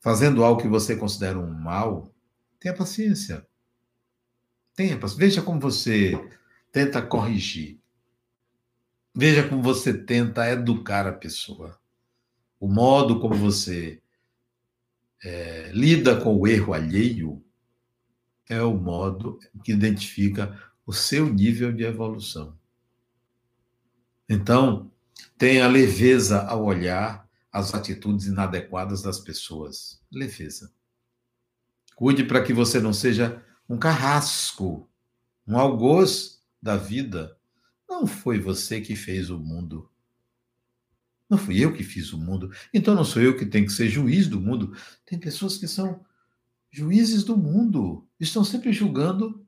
fazendo 0.00 0.42
algo 0.42 0.60
que 0.60 0.68
você 0.68 0.96
considera 0.96 1.38
um 1.38 1.52
mal, 1.52 2.12
tenha 2.58 2.74
paciência. 2.74 3.46
Tenha 4.74 4.98
paciência. 4.98 5.26
Veja 5.26 5.42
como 5.42 5.60
você 5.60 6.18
tenta 6.72 7.02
corrigir. 7.02 7.78
Veja 9.14 9.46
como 9.48 9.62
você 9.62 9.92
tenta 9.92 10.50
educar 10.50 11.06
a 11.06 11.12
pessoa. 11.12 11.78
O 12.58 12.66
modo 12.66 13.20
como 13.20 13.34
você 13.34 14.00
é, 15.22 15.70
lida 15.72 16.18
com 16.20 16.36
o 16.36 16.46
erro 16.46 16.72
alheio 16.72 17.44
é 18.48 18.62
o 18.62 18.74
modo 18.74 19.38
que 19.62 19.72
identifica 19.72 20.58
o 20.86 20.92
seu 20.92 21.32
nível 21.32 21.72
de 21.72 21.84
evolução. 21.84 22.58
Então, 24.28 24.90
tenha 25.36 25.68
leveza 25.68 26.42
ao 26.42 26.64
olhar 26.64 27.28
as 27.52 27.74
atitudes 27.74 28.26
inadequadas 28.26 29.02
das 29.02 29.18
pessoas. 29.18 30.00
Leveza. 30.10 30.72
Cuide 31.96 32.24
para 32.24 32.42
que 32.42 32.52
você 32.52 32.80
não 32.80 32.92
seja 32.92 33.44
um 33.68 33.78
carrasco, 33.78 34.88
um 35.46 35.58
algoz 35.58 36.42
da 36.62 36.76
vida, 36.76 37.36
não 37.88 38.06
foi 38.06 38.38
você 38.38 38.80
que 38.80 38.94
fez 38.94 39.30
o 39.30 39.38
mundo. 39.38 39.90
Não 41.28 41.38
fui 41.38 41.58
eu 41.58 41.72
que 41.72 41.84
fiz 41.84 42.12
o 42.12 42.18
mundo. 42.18 42.52
Então 42.72 42.94
não 42.94 43.04
sou 43.04 43.22
eu 43.22 43.36
que 43.36 43.46
tenho 43.46 43.66
que 43.66 43.72
ser 43.72 43.88
juiz 43.88 44.26
do 44.26 44.40
mundo. 44.40 44.76
Tem 45.04 45.18
pessoas 45.18 45.56
que 45.56 45.68
são 45.68 46.04
juízes 46.70 47.24
do 47.24 47.36
mundo. 47.36 48.06
Estão 48.18 48.44
sempre 48.44 48.72
julgando 48.72 49.44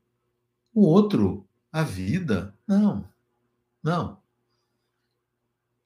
o 0.74 0.82
outro, 0.82 1.48
a 1.72 1.82
vida. 1.82 2.57
Não. 2.66 3.09
Não. 3.82 4.20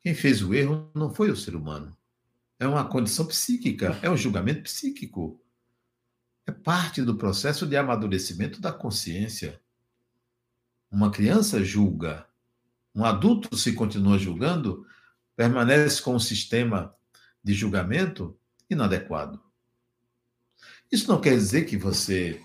Quem 0.03 0.15
fez 0.15 0.43
o 0.43 0.55
erro 0.55 0.91
não 0.95 1.13
foi 1.13 1.31
o 1.31 1.37
ser 1.37 1.57
humano. 1.57 1.97
É 2.59 2.67
uma 2.67 2.89
condição 2.89 3.27
psíquica, 3.27 3.99
é 4.03 4.09
um 4.09 4.17
julgamento 4.17 4.63
psíquico. 4.63 5.43
É 6.47 6.53
parte 6.53 7.03
do 7.03 7.17
processo 7.17 7.67
de 7.67 7.77
amadurecimento 7.77 8.61
da 8.61 8.73
consciência. 8.73 9.61
Uma 10.91 11.11
criança 11.11 11.63
julga, 11.63 12.27
um 12.95 13.05
adulto, 13.05 13.57
se 13.57 13.73
continua 13.73 14.19
julgando, 14.19 14.87
permanece 15.37 16.01
com 16.01 16.15
um 16.15 16.21
sistema 16.21 16.95
de 17.45 17.53
julgamento 17.53 18.39
inadequado. 18.71 19.43
Isso 20.91 21.09
não 21.09 21.21
quer 21.21 21.35
dizer 21.35 21.65
que 21.65 21.77
você 21.77 22.41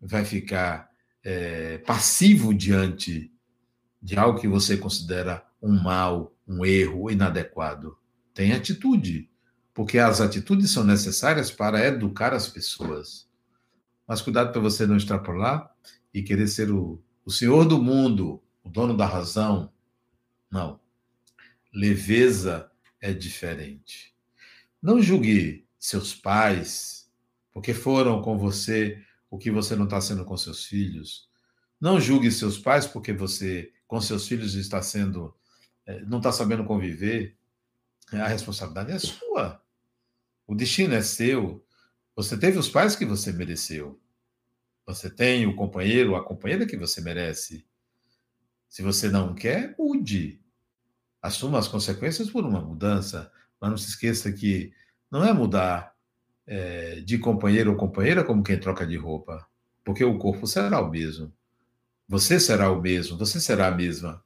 vai 0.00 0.24
ficar 0.24 0.90
é, 1.22 1.78
passivo 1.78 2.54
diante 2.54 3.32
de 4.00 4.16
algo 4.16 4.40
que 4.40 4.48
você 4.48 4.76
considera 4.76 5.46
um 5.60 5.80
mal, 5.80 6.34
um 6.46 6.64
erro 6.64 7.10
inadequado. 7.10 7.96
Tem 8.34 8.52
atitude, 8.52 9.30
porque 9.74 9.98
as 9.98 10.20
atitudes 10.20 10.70
são 10.70 10.84
necessárias 10.84 11.50
para 11.50 11.86
educar 11.86 12.34
as 12.34 12.48
pessoas. 12.48 13.28
Mas 14.06 14.20
cuidado 14.20 14.52
para 14.52 14.60
você 14.60 14.86
não 14.86 14.96
extrapolar 14.96 15.74
e 16.12 16.22
querer 16.22 16.48
ser 16.48 16.70
o 16.70 17.02
o 17.24 17.30
senhor 17.30 17.64
do 17.64 17.80
mundo, 17.80 18.42
o 18.62 18.68
dono 18.68 18.96
da 18.96 19.06
razão. 19.06 19.72
Não. 20.50 20.80
Leveza 21.72 22.70
é 23.00 23.12
diferente. 23.12 24.14
Não 24.80 25.00
julgue 25.00 25.66
seus 25.78 26.14
pais, 26.14 27.10
porque 27.52 27.72
foram 27.72 28.20
com 28.22 28.36
você 28.36 29.02
o 29.30 29.38
que 29.38 29.50
você 29.50 29.74
não 29.74 29.84
está 29.84 30.00
sendo 30.00 30.24
com 30.24 30.36
seus 30.36 30.64
filhos. 30.66 31.28
Não 31.80 32.00
julgue 32.00 32.30
seus 32.30 32.58
pais 32.58 32.86
porque 32.86 33.12
você, 33.12 33.72
com 33.86 34.00
seus 34.00 34.28
filhos, 34.28 34.54
está 34.54 34.82
sendo, 34.82 35.34
eh, 35.86 36.00
não 36.06 36.18
está 36.18 36.30
sabendo 36.30 36.64
conviver. 36.64 37.36
A 38.12 38.28
responsabilidade 38.28 38.92
é 38.92 38.98
sua. 38.98 39.61
O 40.46 40.54
destino 40.54 40.94
é 40.94 41.02
seu. 41.02 41.64
Você 42.14 42.36
teve 42.36 42.58
os 42.58 42.68
pais 42.68 42.94
que 42.94 43.04
você 43.04 43.32
mereceu. 43.32 44.00
Você 44.86 45.08
tem 45.08 45.46
o 45.46 45.54
companheiro, 45.54 46.16
a 46.16 46.24
companheira 46.24 46.66
que 46.66 46.76
você 46.76 47.00
merece. 47.00 47.64
Se 48.68 48.82
você 48.82 49.08
não 49.08 49.34
quer, 49.34 49.74
mude. 49.78 50.40
Assuma 51.20 51.58
as 51.58 51.68
consequências 51.68 52.30
por 52.30 52.44
uma 52.44 52.60
mudança. 52.60 53.30
Mas 53.60 53.70
não 53.70 53.76
se 53.76 53.90
esqueça 53.90 54.32
que 54.32 54.72
não 55.10 55.24
é 55.24 55.32
mudar 55.32 55.94
é, 56.46 57.00
de 57.00 57.18
companheiro 57.18 57.70
ou 57.70 57.76
companheira 57.76 58.24
como 58.24 58.42
quem 58.42 58.58
troca 58.58 58.86
de 58.86 58.96
roupa, 58.96 59.46
porque 59.84 60.04
o 60.04 60.18
corpo 60.18 60.46
será 60.46 60.80
o 60.80 60.90
mesmo. 60.90 61.32
Você 62.08 62.40
será 62.40 62.70
o 62.70 62.80
mesmo, 62.80 63.16
você 63.16 63.40
será 63.40 63.68
a 63.68 63.74
mesma. 63.74 64.22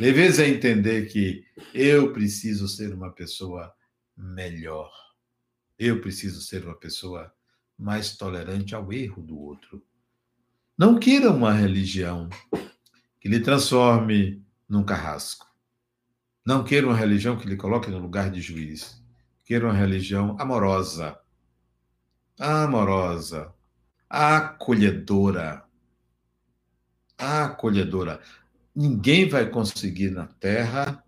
Leveza 0.00 0.44
é 0.44 0.48
entender 0.48 1.06
que 1.06 1.44
eu 1.72 2.12
preciso 2.12 2.68
ser 2.68 2.92
uma 2.94 3.12
pessoa 3.12 3.74
melhor. 4.16 4.90
Eu 5.78 6.00
preciso 6.00 6.40
ser 6.40 6.64
uma 6.64 6.74
pessoa 6.74 7.32
mais 7.78 8.16
tolerante 8.16 8.74
ao 8.74 8.92
erro 8.92 9.22
do 9.22 9.38
outro. 9.38 9.84
Não 10.76 10.98
queira 10.98 11.30
uma 11.30 11.52
religião 11.52 12.28
que 13.20 13.28
lhe 13.28 13.40
transforme 13.40 14.44
num 14.68 14.84
carrasco. 14.84 15.46
Não 16.44 16.62
queira 16.62 16.86
uma 16.86 16.96
religião 16.96 17.36
que 17.36 17.48
lhe 17.48 17.56
coloque 17.56 17.90
no 17.90 17.98
lugar 17.98 18.30
de 18.30 18.40
juiz. 18.40 19.02
Queira 19.44 19.66
uma 19.66 19.74
religião 19.74 20.36
amorosa, 20.38 21.18
amorosa, 22.38 23.52
acolhedora. 24.08 25.64
Acolhedora. 27.16 28.20
Ninguém 28.74 29.28
vai 29.28 29.48
conseguir 29.48 30.10
na 30.10 30.26
Terra 30.26 31.04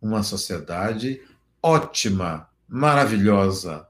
uma 0.00 0.22
sociedade 0.22 1.20
ótima, 1.62 2.48
maravilhosa, 2.66 3.88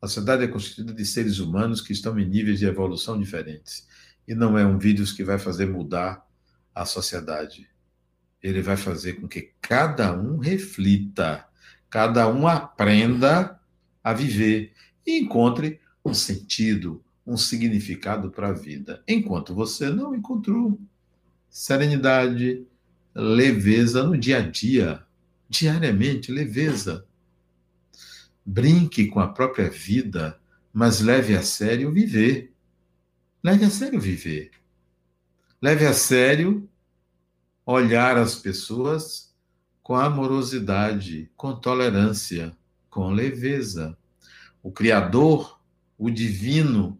a 0.00 0.06
sociedade 0.06 0.44
é 0.44 0.48
constituída 0.48 0.92
de 0.92 1.04
seres 1.04 1.38
humanos 1.38 1.80
que 1.80 1.92
estão 1.92 2.18
em 2.18 2.28
níveis 2.28 2.58
de 2.58 2.66
evolução 2.66 3.18
diferentes. 3.18 3.86
E 4.26 4.34
não 4.34 4.56
é 4.56 4.64
um 4.64 4.78
vírus 4.78 5.12
que 5.12 5.24
vai 5.24 5.38
fazer 5.38 5.66
mudar 5.66 6.24
a 6.74 6.84
sociedade. 6.84 7.68
Ele 8.42 8.62
vai 8.62 8.76
fazer 8.76 9.14
com 9.14 9.26
que 9.26 9.52
cada 9.60 10.16
um 10.16 10.38
reflita, 10.38 11.44
cada 11.90 12.28
um 12.28 12.46
aprenda 12.46 13.58
a 14.04 14.12
viver 14.12 14.72
e 15.04 15.18
encontre 15.18 15.80
um 16.04 16.14
sentido, 16.14 17.02
um 17.26 17.36
significado 17.36 18.30
para 18.30 18.48
a 18.48 18.52
vida, 18.52 19.02
enquanto 19.06 19.54
você 19.54 19.90
não 19.90 20.14
encontrou 20.14 20.80
serenidade, 21.50 22.64
leveza 23.14 24.04
no 24.04 24.16
dia 24.16 24.38
a 24.38 24.40
dia, 24.40 25.02
diariamente, 25.48 26.30
leveza. 26.30 27.06
Brinque 28.50 29.08
com 29.08 29.20
a 29.20 29.28
própria 29.28 29.68
vida, 29.68 30.40
mas 30.72 31.00
leve 31.00 31.36
a 31.36 31.42
sério 31.42 31.92
viver. 31.92 32.50
Leve 33.44 33.66
a 33.66 33.68
sério 33.68 34.00
viver. 34.00 34.52
Leve 35.60 35.84
a 35.84 35.92
sério 35.92 36.66
olhar 37.66 38.16
as 38.16 38.36
pessoas 38.36 39.34
com 39.82 39.94
amorosidade, 39.94 41.30
com 41.36 41.54
tolerância, 41.54 42.56
com 42.88 43.10
leveza. 43.10 43.94
O 44.62 44.72
Criador, 44.72 45.60
o 45.98 46.08
Divino, 46.08 46.98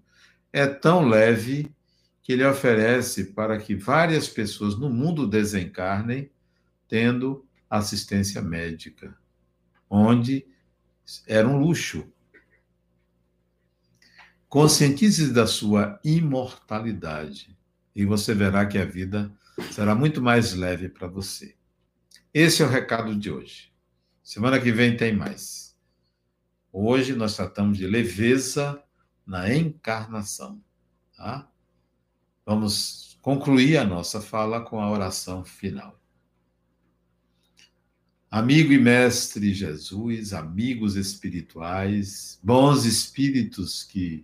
é 0.53 0.67
tão 0.67 1.09
leve 1.09 1.75
que 2.23 2.35
ele 2.35 2.45
oferece 2.45 3.33
para 3.33 3.57
que 3.57 3.75
várias 3.75 4.29
pessoas 4.29 4.79
no 4.79 4.91
mundo 4.91 5.27
desencarnem 5.27 6.31
tendo 6.87 7.43
assistência 7.71 8.43
médica, 8.43 9.17
onde 9.89 10.47
era 11.27 11.49
um 11.49 11.59
luxo. 11.59 12.11
Conscientize 14.49 15.33
da 15.33 15.47
sua 15.47 16.01
imortalidade 16.05 17.57
e 17.95 18.05
você 18.05 18.35
verá 18.35 18.67
que 18.67 18.79
a 18.79 18.85
vida 18.85 19.31
será 19.71 19.95
muito 19.95 20.23
mais 20.23 20.55
leve 20.55 20.89
para 20.89 21.07
você. 21.07 21.57
Esse 22.33 22.63
é 22.63 22.67
o 22.67 22.69
recado 22.69 23.15
de 23.17 23.31
hoje. 23.31 23.73
Semana 24.23 24.61
que 24.61 24.71
vem 24.71 24.97
tem 24.97 25.15
mais. 25.15 25.77
Hoje 26.73 27.15
nós 27.15 27.35
tratamos 27.35 27.79
de 27.79 27.87
leveza 27.87 28.83
na 29.27 29.53
encarnação. 29.53 30.63
Tá? 31.17 31.51
Vamos 32.47 33.19
concluir 33.21 33.77
a 33.79 33.85
nossa 33.85 34.21
fala 34.21 34.61
com 34.61 34.81
a 34.81 34.91
oração 34.91 35.45
final. 35.45 35.98
Amigo 38.31 38.75
e 38.75 38.79
mestre 38.79 39.55
Jesus, 39.55 40.35
amigos 40.35 40.97
espirituais, 40.97 42.39
bons 42.43 42.85
espíritos 42.85 43.83
que 43.83 44.23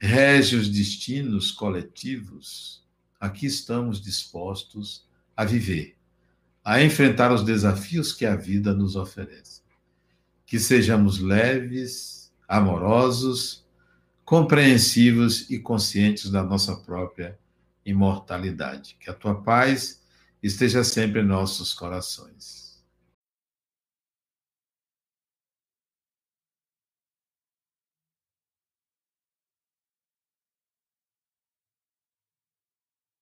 regem 0.00 0.58
os 0.58 0.68
destinos 0.68 1.52
coletivos, 1.52 2.84
aqui 3.20 3.46
estamos 3.46 4.02
dispostos 4.02 5.06
a 5.36 5.44
viver, 5.44 5.96
a 6.64 6.82
enfrentar 6.82 7.32
os 7.32 7.44
desafios 7.44 8.12
que 8.12 8.26
a 8.26 8.34
vida 8.34 8.74
nos 8.74 8.96
oferece. 8.96 9.62
Que 10.44 10.58
sejamos 10.58 11.20
leves, 11.20 12.32
amorosos, 12.48 13.64
compreensivos 14.24 15.48
e 15.48 15.60
conscientes 15.60 16.28
da 16.28 16.42
nossa 16.42 16.74
própria 16.74 17.38
imortalidade. 17.86 18.96
Que 18.98 19.08
a 19.08 19.14
tua 19.14 19.40
paz 19.42 20.02
esteja 20.42 20.82
sempre 20.82 21.20
em 21.20 21.24
nossos 21.24 21.72
corações. 21.72 22.67